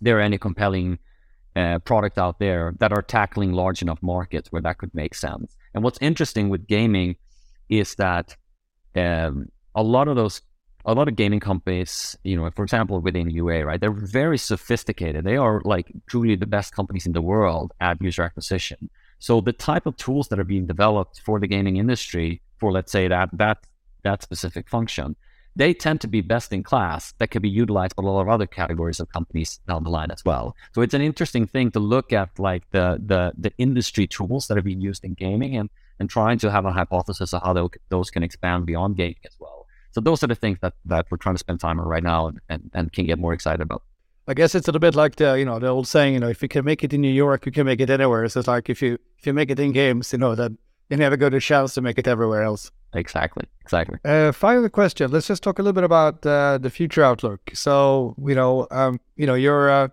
there 0.00 0.18
are 0.18 0.20
any 0.20 0.38
compelling 0.38 0.98
uh, 1.54 1.78
product 1.80 2.18
out 2.18 2.38
there 2.38 2.74
that 2.78 2.92
are 2.92 3.02
tackling 3.02 3.52
large 3.52 3.82
enough 3.82 3.98
markets 4.02 4.50
where 4.50 4.62
that 4.62 4.78
could 4.78 4.94
make 4.94 5.14
sense. 5.14 5.56
And 5.74 5.84
what's 5.84 5.98
interesting 6.00 6.48
with 6.48 6.66
gaming 6.66 7.16
is 7.68 7.94
that 7.96 8.36
um, 8.96 9.48
a 9.74 9.82
lot 9.82 10.08
of 10.08 10.16
those 10.16 10.40
a 10.88 10.94
lot 10.94 11.06
of 11.06 11.16
gaming 11.16 11.38
companies, 11.38 12.16
you 12.24 12.34
know, 12.34 12.50
for 12.50 12.62
example, 12.62 12.98
within 13.00 13.28
UA, 13.28 13.66
right, 13.66 13.78
they're 13.78 13.90
very 13.90 14.38
sophisticated. 14.38 15.22
They 15.22 15.36
are 15.36 15.60
like 15.66 15.92
truly 16.08 16.34
the 16.34 16.46
best 16.46 16.74
companies 16.74 17.04
in 17.04 17.12
the 17.12 17.20
world 17.20 17.72
at 17.78 18.00
user 18.00 18.22
acquisition. 18.22 18.88
So 19.18 19.42
the 19.42 19.52
type 19.52 19.84
of 19.84 19.98
tools 19.98 20.28
that 20.28 20.40
are 20.40 20.44
being 20.44 20.66
developed 20.66 21.20
for 21.26 21.38
the 21.38 21.46
gaming 21.46 21.76
industry, 21.76 22.40
for 22.56 22.72
let's 22.72 22.90
say 22.90 23.06
that 23.06 23.28
that 23.34 23.58
that 24.02 24.22
specific 24.22 24.66
function, 24.70 25.14
they 25.54 25.74
tend 25.74 26.00
to 26.00 26.08
be 26.08 26.22
best 26.22 26.54
in 26.54 26.62
class 26.62 27.12
that 27.18 27.30
can 27.30 27.42
be 27.42 27.50
utilized 27.50 27.94
by 27.94 28.02
a 28.02 28.06
lot 28.06 28.22
of 28.22 28.28
other 28.30 28.46
categories 28.46 28.98
of 28.98 29.12
companies 29.12 29.60
down 29.68 29.84
the 29.84 29.90
line 29.90 30.10
as 30.10 30.24
well. 30.24 30.56
So 30.72 30.80
it's 30.80 30.94
an 30.94 31.02
interesting 31.02 31.46
thing 31.46 31.70
to 31.72 31.80
look 31.80 32.14
at 32.14 32.30
like 32.38 32.62
the 32.70 32.98
the 33.04 33.32
the 33.36 33.52
industry 33.58 34.06
tools 34.06 34.46
that 34.46 34.56
are 34.56 34.62
being 34.62 34.80
used 34.80 35.04
in 35.04 35.12
gaming 35.12 35.54
and 35.54 35.68
and 36.00 36.08
trying 36.08 36.38
to 36.38 36.50
have 36.50 36.64
a 36.64 36.72
hypothesis 36.72 37.34
of 37.34 37.42
how 37.42 37.70
those 37.90 38.10
can 38.10 38.22
expand 38.22 38.64
beyond 38.64 38.96
gaming 38.96 39.24
as 39.26 39.36
well. 39.38 39.57
So 39.92 40.00
those 40.00 40.22
are 40.22 40.26
the 40.26 40.34
things 40.34 40.58
that, 40.60 40.74
that 40.84 41.06
we're 41.10 41.18
trying 41.18 41.34
to 41.34 41.38
spend 41.38 41.60
time 41.60 41.80
on 41.80 41.86
right 41.86 42.02
now 42.02 42.28
and, 42.28 42.40
and, 42.48 42.70
and 42.74 42.92
can 42.92 43.06
get 43.06 43.18
more 43.18 43.32
excited 43.32 43.60
about. 43.60 43.82
I 44.28 44.34
guess 44.34 44.54
it's 44.54 44.68
a 44.68 44.70
little 44.70 44.80
bit 44.80 44.94
like 44.94 45.16
the 45.16 45.38
you 45.38 45.46
know 45.46 45.58
the 45.58 45.68
old 45.68 45.88
saying 45.88 46.12
you 46.12 46.20
know 46.20 46.28
if 46.28 46.42
you 46.42 46.48
can 46.48 46.62
make 46.62 46.84
it 46.84 46.92
in 46.92 47.00
New 47.00 47.10
York 47.10 47.46
you 47.46 47.52
can 47.52 47.64
make 47.64 47.80
it 47.80 47.88
anywhere. 47.88 48.28
So 48.28 48.40
it's 48.40 48.48
like 48.48 48.68
if 48.68 48.82
you 48.82 48.98
if 49.18 49.26
you 49.26 49.32
make 49.32 49.50
it 49.50 49.58
in 49.58 49.72
games 49.72 50.12
you 50.12 50.18
know 50.18 50.34
that 50.34 50.52
you 50.90 50.98
never 50.98 51.16
go 51.16 51.30
to 51.30 51.40
chance 51.40 51.72
to 51.74 51.80
make 51.80 51.98
it 51.98 52.06
everywhere 52.06 52.42
else. 52.42 52.70
Exactly, 52.92 53.44
exactly. 53.60 53.98
Uh, 54.04 54.32
final 54.32 54.68
question. 54.68 55.10
Let's 55.10 55.26
just 55.26 55.42
talk 55.42 55.58
a 55.58 55.62
little 55.62 55.74
bit 55.74 55.84
about 55.84 56.24
uh, 56.26 56.58
the 56.58 56.68
future 56.68 57.02
outlook. 57.02 57.40
So 57.54 58.14
you 58.22 58.34
know 58.34 58.66
um, 58.70 59.00
you 59.16 59.26
know 59.26 59.34
you're 59.34 59.70
uh, 59.70 59.88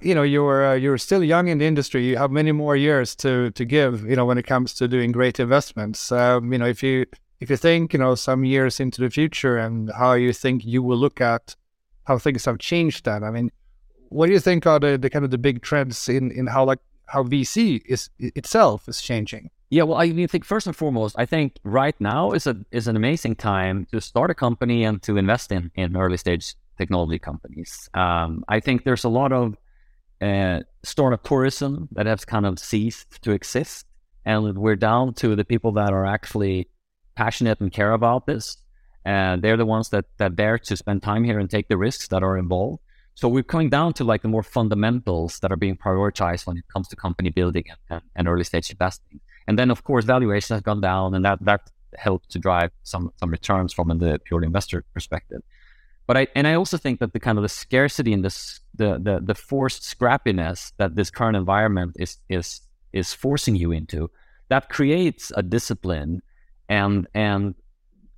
you 0.00 0.14
know 0.14 0.22
you're 0.22 0.66
uh, 0.66 0.74
you're 0.74 0.98
still 0.98 1.24
young 1.24 1.48
in 1.48 1.58
the 1.58 1.64
industry. 1.64 2.06
You 2.06 2.16
have 2.18 2.30
many 2.30 2.52
more 2.52 2.76
years 2.76 3.16
to 3.16 3.50
to 3.50 3.64
give. 3.64 4.04
You 4.08 4.14
know 4.14 4.26
when 4.26 4.38
it 4.38 4.46
comes 4.46 4.74
to 4.74 4.86
doing 4.86 5.10
great 5.10 5.40
investments. 5.40 6.12
Um, 6.12 6.52
you 6.52 6.58
know 6.58 6.66
if 6.66 6.84
you 6.84 7.06
if 7.44 7.50
you 7.50 7.58
think, 7.58 7.92
you 7.92 7.98
know, 7.98 8.14
some 8.14 8.46
years 8.46 8.80
into 8.80 9.02
the 9.02 9.10
future 9.10 9.58
and 9.58 9.90
how 9.92 10.14
you 10.14 10.32
think 10.32 10.64
you 10.64 10.82
will 10.82 10.96
look 10.96 11.20
at 11.20 11.54
how 12.04 12.16
things 12.16 12.46
have 12.46 12.58
changed 12.58 13.04
then, 13.04 13.22
I 13.22 13.30
mean, 13.30 13.50
what 14.08 14.28
do 14.28 14.32
you 14.32 14.40
think 14.40 14.66
are 14.66 14.80
the, 14.80 14.96
the 14.96 15.10
kind 15.10 15.26
of 15.26 15.30
the 15.30 15.36
big 15.36 15.60
trends 15.60 16.08
in, 16.08 16.30
in 16.30 16.46
how 16.46 16.64
like 16.64 16.78
how 17.06 17.22
VC 17.22 17.82
is 17.84 18.08
itself 18.18 18.88
is 18.88 19.02
changing? 19.02 19.50
Yeah, 19.68 19.82
well, 19.82 19.98
I 19.98 20.08
mean, 20.08 20.26
think 20.26 20.46
first 20.46 20.66
and 20.66 20.74
foremost, 20.74 21.16
I 21.18 21.26
think 21.26 21.58
right 21.64 21.94
now 22.00 22.30
is 22.32 22.46
a 22.46 22.56
is 22.70 22.88
an 22.88 22.96
amazing 22.96 23.36
time 23.36 23.86
to 23.92 24.00
start 24.00 24.30
a 24.30 24.34
company 24.34 24.84
and 24.84 25.02
to 25.02 25.18
invest 25.18 25.52
in 25.52 25.70
in 25.74 25.96
early 25.96 26.16
stage 26.16 26.54
technology 26.78 27.18
companies. 27.18 27.90
Um, 27.92 28.42
I 28.48 28.60
think 28.60 28.84
there's 28.84 29.04
a 29.04 29.10
lot 29.10 29.32
of 29.32 29.56
uh, 30.22 30.60
startup 30.82 31.22
tourism 31.24 31.88
that 31.92 32.06
has 32.06 32.24
kind 32.24 32.46
of 32.46 32.58
ceased 32.58 33.20
to 33.22 33.32
exist, 33.32 33.84
and 34.24 34.56
we're 34.56 34.76
down 34.76 35.12
to 35.14 35.36
the 35.36 35.44
people 35.44 35.72
that 35.72 35.92
are 35.92 36.06
actually 36.06 36.68
passionate 37.14 37.60
and 37.60 37.72
care 37.72 37.92
about 37.92 38.26
this. 38.26 38.56
And 39.04 39.42
they're 39.42 39.56
the 39.56 39.66
ones 39.66 39.90
that, 39.90 40.06
that 40.18 40.34
dare 40.36 40.58
to 40.58 40.76
spend 40.76 41.02
time 41.02 41.24
here 41.24 41.38
and 41.38 41.50
take 41.50 41.68
the 41.68 41.76
risks 41.76 42.08
that 42.08 42.22
are 42.22 42.38
involved. 42.38 42.80
So 43.14 43.28
we're 43.28 43.42
coming 43.42 43.70
down 43.70 43.92
to 43.94 44.04
like 44.04 44.22
the 44.22 44.28
more 44.28 44.42
fundamentals 44.42 45.38
that 45.40 45.52
are 45.52 45.56
being 45.56 45.76
prioritized 45.76 46.46
when 46.46 46.56
it 46.56 46.64
comes 46.72 46.88
to 46.88 46.96
company 46.96 47.30
building 47.30 47.64
and, 47.90 48.02
and 48.16 48.28
early 48.28 48.44
stage 48.44 48.70
investing. 48.70 49.20
And 49.46 49.58
then 49.58 49.70
of 49.70 49.84
course 49.84 50.04
valuation 50.04 50.54
has 50.54 50.62
gone 50.62 50.80
down 50.80 51.14
and 51.14 51.24
that 51.24 51.38
that 51.44 51.70
helped 51.96 52.30
to 52.30 52.38
drive 52.40 52.70
some 52.82 53.12
some 53.16 53.30
returns 53.30 53.72
from 53.72 53.96
the 53.98 54.18
pure 54.24 54.42
investor 54.42 54.84
perspective. 54.92 55.42
But 56.06 56.16
I 56.16 56.26
and 56.34 56.46
I 56.46 56.54
also 56.54 56.76
think 56.76 56.98
that 57.00 57.12
the 57.12 57.20
kind 57.20 57.38
of 57.38 57.42
the 57.42 57.48
scarcity 57.48 58.12
and 58.12 58.24
this 58.24 58.60
the 58.74 58.98
the 58.98 59.20
the 59.22 59.34
forced 59.34 59.82
scrappiness 59.82 60.72
that 60.78 60.96
this 60.96 61.10
current 61.10 61.36
environment 61.36 61.96
is 61.98 62.18
is 62.28 62.62
is 62.92 63.12
forcing 63.12 63.54
you 63.54 63.70
into 63.70 64.10
that 64.48 64.68
creates 64.68 65.32
a 65.36 65.42
discipline 65.42 66.20
and 66.68 67.06
and 67.14 67.54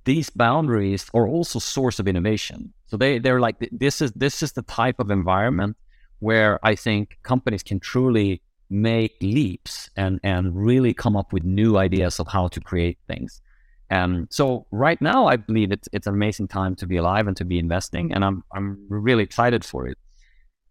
these 0.05 0.29
boundaries 0.29 1.09
are 1.13 1.27
also 1.27 1.59
source 1.59 1.99
of 1.99 2.07
innovation. 2.07 2.73
So 2.87 2.97
they 2.97 3.19
they're 3.19 3.39
like 3.41 3.55
this 3.71 4.01
is 4.01 4.11
this 4.13 4.41
is 4.41 4.53
the 4.53 4.61
type 4.63 4.99
of 4.99 5.11
environment 5.11 5.75
where 6.19 6.59
I 6.63 6.75
think 6.75 7.19
companies 7.23 7.63
can 7.63 7.79
truly 7.79 8.41
make 8.69 9.15
leaps 9.21 9.89
and 9.95 10.19
and 10.23 10.55
really 10.55 10.93
come 10.93 11.15
up 11.15 11.33
with 11.33 11.43
new 11.43 11.77
ideas 11.77 12.19
of 12.19 12.27
how 12.27 12.47
to 12.49 12.59
create 12.59 12.97
things. 13.07 13.41
And 13.89 14.27
so 14.29 14.67
right 14.71 15.01
now, 15.01 15.27
I 15.27 15.37
believe 15.37 15.71
it's 15.71 15.87
it's 15.93 16.07
an 16.07 16.13
amazing 16.13 16.49
time 16.49 16.75
to 16.75 16.87
be 16.87 16.97
alive 16.97 17.27
and 17.27 17.37
to 17.37 17.45
be 17.45 17.57
investing, 17.57 18.13
and 18.13 18.23
I'm 18.23 18.43
I'm 18.53 18.85
really 18.89 19.23
excited 19.23 19.63
for 19.63 19.87
it. 19.87 19.97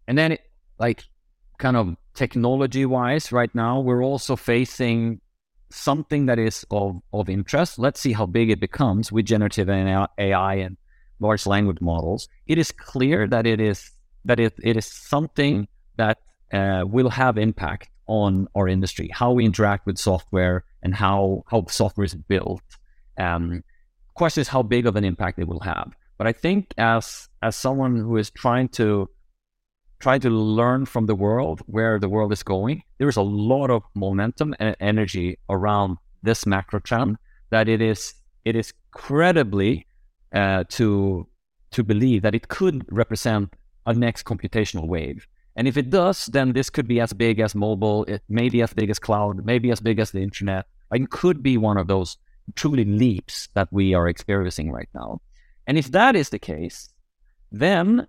And 0.07 0.17
then, 0.17 0.33
it, 0.33 0.41
like, 0.79 1.03
kind 1.57 1.75
of 1.75 1.95
technology 2.13 2.85
wise, 2.85 3.31
right 3.31 3.53
now 3.53 3.79
we're 3.79 4.03
also 4.03 4.35
facing 4.35 5.19
something 5.69 6.25
that 6.27 6.39
is 6.39 6.65
of 6.71 7.01
of 7.13 7.29
interest. 7.29 7.79
Let's 7.79 7.99
see 7.99 8.13
how 8.13 8.25
big 8.25 8.49
it 8.49 8.59
becomes 8.59 9.11
with 9.11 9.25
generative 9.25 9.69
AI 9.69 10.53
and 10.55 10.77
large 11.19 11.45
language 11.45 11.81
models. 11.81 12.27
It 12.45 12.57
is 12.57 12.71
clear 12.71 13.27
that 13.27 13.45
it 13.45 13.59
is 13.59 13.91
that 14.25 14.39
it, 14.39 14.53
it 14.61 14.77
is 14.77 14.85
something 14.85 15.67
that 15.97 16.17
uh, 16.53 16.83
will 16.85 17.09
have 17.09 17.37
impact 17.37 17.89
on 18.07 18.47
our 18.55 18.67
industry, 18.67 19.09
how 19.13 19.31
we 19.31 19.45
interact 19.45 19.85
with 19.85 19.97
software 19.97 20.63
and 20.83 20.95
how 20.95 21.43
how 21.49 21.65
software 21.67 22.05
is 22.05 22.15
built. 22.15 22.61
Um, 23.17 23.63
question 24.13 24.41
is 24.41 24.47
how 24.47 24.63
big 24.63 24.85
of 24.85 24.95
an 24.95 25.03
impact 25.03 25.39
it 25.39 25.47
will 25.47 25.59
have. 25.61 25.91
But 26.17 26.27
I 26.27 26.33
think 26.33 26.73
as 26.77 27.29
as 27.41 27.55
someone 27.55 27.97
who 27.97 28.17
is 28.17 28.29
trying 28.29 28.69
to 28.69 29.09
try 29.99 30.17
to 30.19 30.29
learn 30.29 30.85
from 30.85 31.05
the 31.05 31.15
world 31.15 31.61
where 31.65 31.99
the 31.99 32.09
world 32.09 32.31
is 32.31 32.43
going, 32.43 32.83
there 32.97 33.09
is 33.09 33.17
a 33.17 33.21
lot 33.21 33.69
of 33.69 33.83
momentum 33.95 34.55
and 34.59 34.75
energy 34.79 35.37
around 35.49 35.97
this 36.23 36.45
macro 36.45 36.79
trend 36.79 37.17
that 37.49 37.67
it 37.67 37.81
is 37.81 38.13
it 38.45 38.55
is 38.55 38.73
credibly 38.91 39.85
uh, 40.33 40.63
to 40.69 41.27
to 41.71 41.83
believe 41.83 42.21
that 42.21 42.35
it 42.35 42.47
could 42.47 42.85
represent 42.89 43.53
a 43.85 43.93
next 43.93 44.25
computational 44.25 44.87
wave. 44.87 45.27
And 45.55 45.67
if 45.67 45.75
it 45.75 45.89
does, 45.89 46.27
then 46.27 46.53
this 46.53 46.69
could 46.69 46.87
be 46.87 46.99
as 46.99 47.13
big 47.13 47.39
as 47.39 47.55
mobile, 47.55 48.03
it 48.05 48.21
may 48.29 48.47
be 48.49 48.61
as 48.61 48.73
big 48.73 48.89
as 48.89 48.99
cloud, 48.99 49.43
maybe 49.43 49.71
as 49.71 49.79
big 49.79 49.99
as 49.99 50.11
the 50.11 50.21
internet. 50.21 50.65
It 50.91 51.09
could 51.09 51.41
be 51.41 51.57
one 51.57 51.77
of 51.77 51.87
those 51.87 52.17
truly 52.55 52.85
leaps 52.85 53.49
that 53.55 53.67
we 53.71 53.93
are 53.93 54.07
experiencing 54.07 54.71
right 54.71 54.89
now. 54.93 55.21
And 55.65 55.77
if 55.77 55.91
that 55.91 56.15
is 56.15 56.29
the 56.29 56.39
case, 56.39 56.89
then 57.51 58.07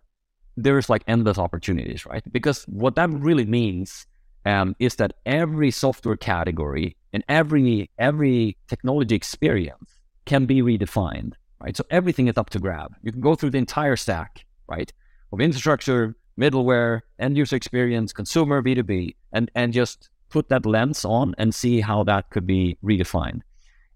there's 0.62 0.90
like 0.90 1.04
endless 1.06 1.38
opportunities, 1.38 2.04
right? 2.04 2.22
Because 2.32 2.64
what 2.64 2.96
that 2.96 3.10
really 3.10 3.44
means 3.44 4.06
um, 4.44 4.74
is 4.78 4.96
that 4.96 5.14
every 5.24 5.70
software 5.70 6.16
category 6.16 6.96
and 7.12 7.24
every 7.28 7.90
every 7.98 8.56
technology 8.66 9.14
experience 9.14 9.98
can 10.26 10.46
be 10.46 10.60
redefined, 10.60 11.34
right? 11.60 11.76
So 11.76 11.84
everything 11.90 12.28
is 12.28 12.36
up 12.36 12.50
to 12.50 12.58
grab. 12.58 12.94
You 13.02 13.12
can 13.12 13.20
go 13.20 13.34
through 13.34 13.50
the 13.50 13.58
entire 13.58 13.96
stack, 13.96 14.44
right? 14.68 14.92
Of 15.32 15.40
infrastructure, 15.40 16.16
middleware, 16.38 17.00
end 17.18 17.36
user 17.36 17.56
experience, 17.56 18.12
consumer, 18.12 18.62
B2B, 18.62 19.14
and, 19.32 19.50
and 19.54 19.72
just 19.72 20.10
put 20.28 20.48
that 20.48 20.66
lens 20.66 21.04
on 21.04 21.34
and 21.38 21.54
see 21.54 21.80
how 21.80 22.04
that 22.04 22.30
could 22.30 22.46
be 22.46 22.76
redefined. 22.84 23.40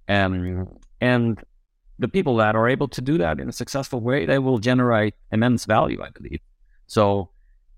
Um, 0.08 0.68
and 1.00 1.42
the 1.98 2.08
people 2.08 2.36
that 2.36 2.56
are 2.56 2.68
able 2.68 2.88
to 2.88 3.00
do 3.00 3.18
that 3.18 3.40
in 3.40 3.48
a 3.48 3.52
successful 3.52 4.00
way, 4.00 4.26
they 4.26 4.38
will 4.38 4.58
generate 4.58 5.14
immense 5.30 5.64
value, 5.64 6.02
I 6.02 6.10
believe. 6.10 6.40
So, 6.92 7.30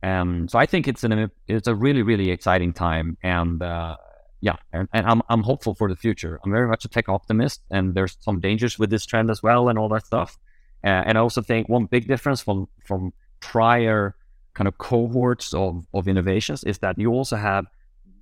um, 0.03 0.49
so 0.49 0.59
I 0.59 0.67
think 0.67 0.89
it's 0.89 1.05
an 1.05 1.31
it's 1.47 1.69
a 1.69 1.75
really 1.75 2.03
really 2.03 2.31
exciting 2.31 2.73
time, 2.73 3.17
and 3.23 3.63
uh, 3.63 3.97
yeah, 4.41 4.57
and, 4.73 4.89
and, 4.93 5.07
I'm 5.07 5.23
I'm 5.29 5.45
hopeful 5.45 5.75
for 5.77 5.89
the 5.89 5.95
future. 5.95 6.41
I'm 6.43 6.51
very 6.51 6.67
much 6.67 6.85
a 6.85 6.89
tech 6.89 7.09
optimist, 7.09 7.63
and 7.71 7.95
there's 7.95 8.17
some 8.19 8.41
dangers 8.41 8.77
with 8.77 8.91
this 8.91 9.07
trend 9.07 9.31
as 9.31 9.41
well, 9.41 9.69
and 9.69 9.79
all 9.79 9.89
that 9.91 10.05
stuff. 10.05 10.37
Uh, 10.83 11.07
and 11.07 11.17
I 11.17 11.21
also 11.21 11.43
think 11.43 11.69
one 11.69 11.85
big 11.87 12.09
difference 12.09 12.41
from 12.43 12.67
from 12.85 13.13
prior 13.39 14.17
kind 14.55 14.67
of 14.67 14.79
cohorts 14.79 15.55
of, 15.55 15.87
of 15.95 16.09
innovations 16.09 16.65
is 16.65 16.79
that 16.79 16.99
you 16.99 17.13
also 17.13 17.37
have 17.37 17.67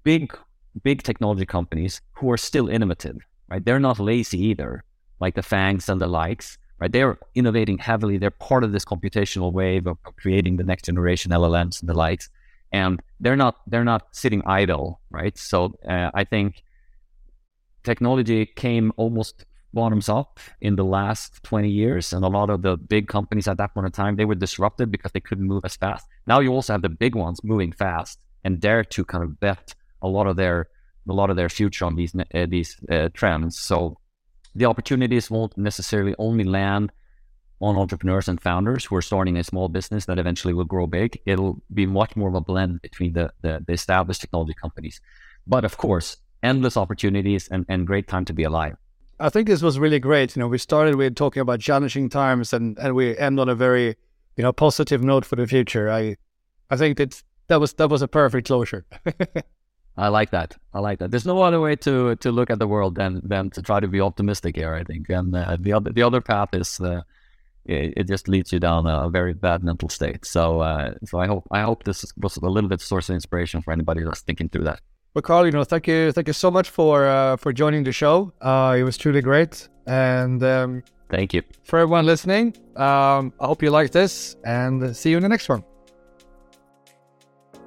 big 0.04 0.36
big 0.82 1.02
technology 1.02 1.46
companies 1.46 2.02
who 2.12 2.30
are 2.30 2.38
still 2.38 2.68
innovative 2.68 3.18
right 3.50 3.64
they're 3.66 3.86
not 3.88 4.00
lazy 4.00 4.40
either 4.50 4.82
like 5.20 5.34
the 5.34 5.42
FAANGs 5.42 5.88
and 5.90 6.00
the 6.00 6.06
likes 6.06 6.56
right 6.78 6.92
they're 6.92 7.18
innovating 7.34 7.78
heavily 7.78 8.18
they're 8.18 8.30
part 8.30 8.64
of 8.64 8.72
this 8.72 8.84
computational 8.84 9.52
wave 9.52 9.86
of, 9.86 9.96
creating 10.16 10.56
the 10.56 10.64
next 10.64 10.84
generation 10.84 11.30
llms 11.32 11.80
and 11.80 11.88
the 11.88 11.94
likes 11.94 12.28
and 12.72 13.00
they're 13.20 13.36
not 13.36 13.56
they're 13.66 13.84
not 13.84 14.08
sitting 14.12 14.42
idle 14.46 15.00
right 15.10 15.36
so 15.38 15.74
uh, 15.88 16.10
i 16.14 16.24
think 16.24 16.62
technology 17.84 18.46
came 18.46 18.92
almost 18.96 19.44
bottoms 19.74 20.08
up 20.08 20.38
in 20.60 20.76
the 20.76 20.84
last 20.84 21.42
20 21.44 21.68
years. 21.68 22.12
And 22.12 22.24
a 22.24 22.28
lot 22.28 22.50
of 22.50 22.62
the 22.62 22.76
big 22.76 23.08
companies 23.08 23.48
at 23.48 23.56
that 23.58 23.74
point 23.74 23.86
in 23.86 23.92
time, 23.92 24.16
they 24.16 24.24
were 24.24 24.34
disrupted 24.34 24.90
because 24.90 25.12
they 25.12 25.20
couldn't 25.20 25.46
move 25.46 25.64
as 25.64 25.76
fast. 25.76 26.06
Now 26.26 26.40
you 26.40 26.50
also 26.52 26.74
have 26.74 26.82
the 26.82 26.88
big 26.88 27.14
ones 27.14 27.42
moving 27.42 27.72
fast 27.72 28.18
and 28.44 28.60
dare 28.60 28.84
to 28.84 29.04
kind 29.04 29.24
of 29.24 29.40
bet 29.40 29.74
a 30.02 30.08
lot 30.08 30.26
of 30.26 30.36
their 30.36 30.68
a 31.08 31.12
lot 31.12 31.30
of 31.30 31.36
their 31.36 31.48
future 31.48 31.84
on 31.84 31.96
these 31.96 32.14
uh, 32.14 32.46
these 32.48 32.76
uh, 32.90 33.08
trends. 33.12 33.58
So 33.58 33.98
the 34.54 34.66
opportunities 34.66 35.30
won't 35.30 35.56
necessarily 35.56 36.14
only 36.18 36.44
land 36.44 36.92
on 37.60 37.76
entrepreneurs 37.76 38.28
and 38.28 38.40
founders 38.40 38.84
who 38.84 38.96
are 38.96 39.02
starting 39.02 39.36
a 39.36 39.44
small 39.44 39.68
business 39.68 40.06
that 40.06 40.18
eventually 40.18 40.52
will 40.52 40.64
grow 40.64 40.86
big. 40.86 41.18
It'll 41.26 41.62
be 41.72 41.86
much 41.86 42.16
more 42.16 42.28
of 42.28 42.34
a 42.34 42.40
blend 42.40 42.82
between 42.82 43.12
the, 43.12 43.32
the, 43.42 43.64
the 43.66 43.72
established 43.72 44.20
technology 44.20 44.54
companies. 44.60 45.00
But 45.46 45.64
of 45.64 45.76
course, 45.76 46.16
endless 46.42 46.76
opportunities 46.76 47.48
and, 47.48 47.64
and 47.68 47.86
great 47.86 48.08
time 48.08 48.24
to 48.26 48.32
be 48.32 48.42
alive. 48.42 48.76
I 49.20 49.28
think 49.28 49.46
this 49.46 49.62
was 49.62 49.78
really 49.78 50.00
great. 50.00 50.34
You 50.34 50.40
know, 50.40 50.48
we 50.48 50.58
started 50.58 50.96
with 50.96 51.14
talking 51.14 51.40
about 51.40 51.60
challenging 51.60 52.08
times, 52.08 52.52
and 52.52 52.76
and 52.78 52.94
we 52.96 53.16
end 53.16 53.38
on 53.38 53.48
a 53.48 53.54
very, 53.54 53.96
you 54.36 54.42
know, 54.42 54.52
positive 54.52 55.02
note 55.04 55.24
for 55.24 55.36
the 55.36 55.46
future. 55.46 55.88
I, 55.88 56.16
I 56.70 56.76
think 56.76 56.98
that 56.98 57.22
that 57.46 57.60
was 57.60 57.74
that 57.74 57.88
was 57.88 58.02
a 58.02 58.08
perfect 58.08 58.48
closure. 58.48 58.84
I 59.96 60.08
like 60.08 60.30
that. 60.30 60.56
I 60.72 60.80
like 60.80 60.98
that. 61.00 61.10
There's 61.10 61.26
no 61.26 61.42
other 61.42 61.60
way 61.60 61.76
to 61.76 62.16
to 62.16 62.32
look 62.32 62.50
at 62.50 62.58
the 62.58 62.66
world 62.66 62.94
than 62.94 63.20
than 63.24 63.50
to 63.50 63.62
try 63.62 63.80
to 63.80 63.88
be 63.88 64.00
optimistic 64.00 64.56
here. 64.56 64.74
I 64.74 64.84
think, 64.84 65.08
and 65.08 65.34
uh, 65.34 65.56
the 65.60 65.72
other 65.74 65.92
the 65.92 66.02
other 66.02 66.20
path 66.20 66.50
is. 66.52 66.80
Uh, 66.80 67.02
it, 67.64 67.94
it, 67.96 68.08
just 68.08 68.26
leads 68.26 68.52
you 68.52 68.58
down 68.58 68.86
a, 68.86 69.06
a 69.06 69.10
very 69.10 69.34
bad 69.34 69.62
mental 69.62 69.88
state. 69.88 70.24
So, 70.24 70.60
uh, 70.60 70.94
so 71.04 71.20
I 71.20 71.28
hope 71.28 71.46
I 71.52 71.60
hope 71.60 71.84
this 71.84 72.04
was 72.16 72.36
a 72.36 72.40
little 72.40 72.68
bit 72.68 72.80
source 72.80 73.08
of 73.08 73.14
inspiration 73.14 73.62
for 73.62 73.72
anybody 73.72 74.02
that's 74.02 74.20
thinking 74.20 74.48
through 74.48 74.64
that. 74.64 74.80
Well, 75.14 75.22
Carl, 75.22 75.46
you 75.46 75.52
know, 75.52 75.62
thank 75.62 75.86
you, 75.86 76.10
thank 76.10 76.26
you 76.26 76.32
so 76.32 76.50
much 76.50 76.70
for 76.70 77.06
uh, 77.06 77.36
for 77.36 77.52
joining 77.52 77.84
the 77.84 77.92
show. 77.92 78.32
Uh, 78.40 78.74
it 78.78 78.82
was 78.82 78.96
truly 78.96 79.20
great, 79.20 79.68
and 79.86 80.42
um, 80.42 80.82
thank 81.10 81.34
you 81.34 81.42
for 81.62 81.78
everyone 81.78 82.06
listening. 82.06 82.56
Um, 82.76 83.32
I 83.38 83.46
hope 83.46 83.62
you 83.62 83.70
liked 83.70 83.92
this, 83.92 84.36
and 84.44 84.96
see 84.96 85.10
you 85.10 85.18
in 85.18 85.22
the 85.22 85.28
next 85.28 85.48
one. 85.48 85.62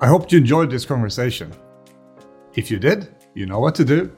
I 0.01 0.07
hope 0.07 0.29
you 0.31 0.39
enjoyed 0.39 0.69
this 0.69 0.85
conversation. 0.85 1.53
If 2.55 2.71
you 2.71 2.79
did, 2.79 3.09
you 3.33 3.45
know 3.45 3.59
what 3.59 3.75
to 3.75 3.85
do. 3.85 4.11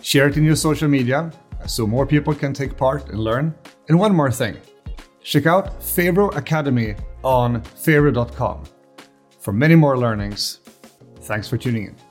Share 0.00 0.28
it 0.28 0.36
in 0.36 0.44
your 0.44 0.56
social 0.56 0.88
media 0.88 1.32
so 1.66 1.86
more 1.86 2.06
people 2.06 2.34
can 2.34 2.52
take 2.52 2.76
part 2.76 3.08
and 3.08 3.18
learn. 3.18 3.54
And 3.88 3.98
one 3.98 4.14
more 4.14 4.30
thing 4.30 4.56
check 5.22 5.46
out 5.46 5.80
Favro 5.80 6.34
Academy 6.36 6.94
on 7.24 7.60
favro.com 7.60 8.62
for 9.40 9.52
many 9.52 9.74
more 9.74 9.98
learnings. 9.98 10.60
Thanks 11.22 11.48
for 11.48 11.58
tuning 11.58 11.86
in. 11.86 12.05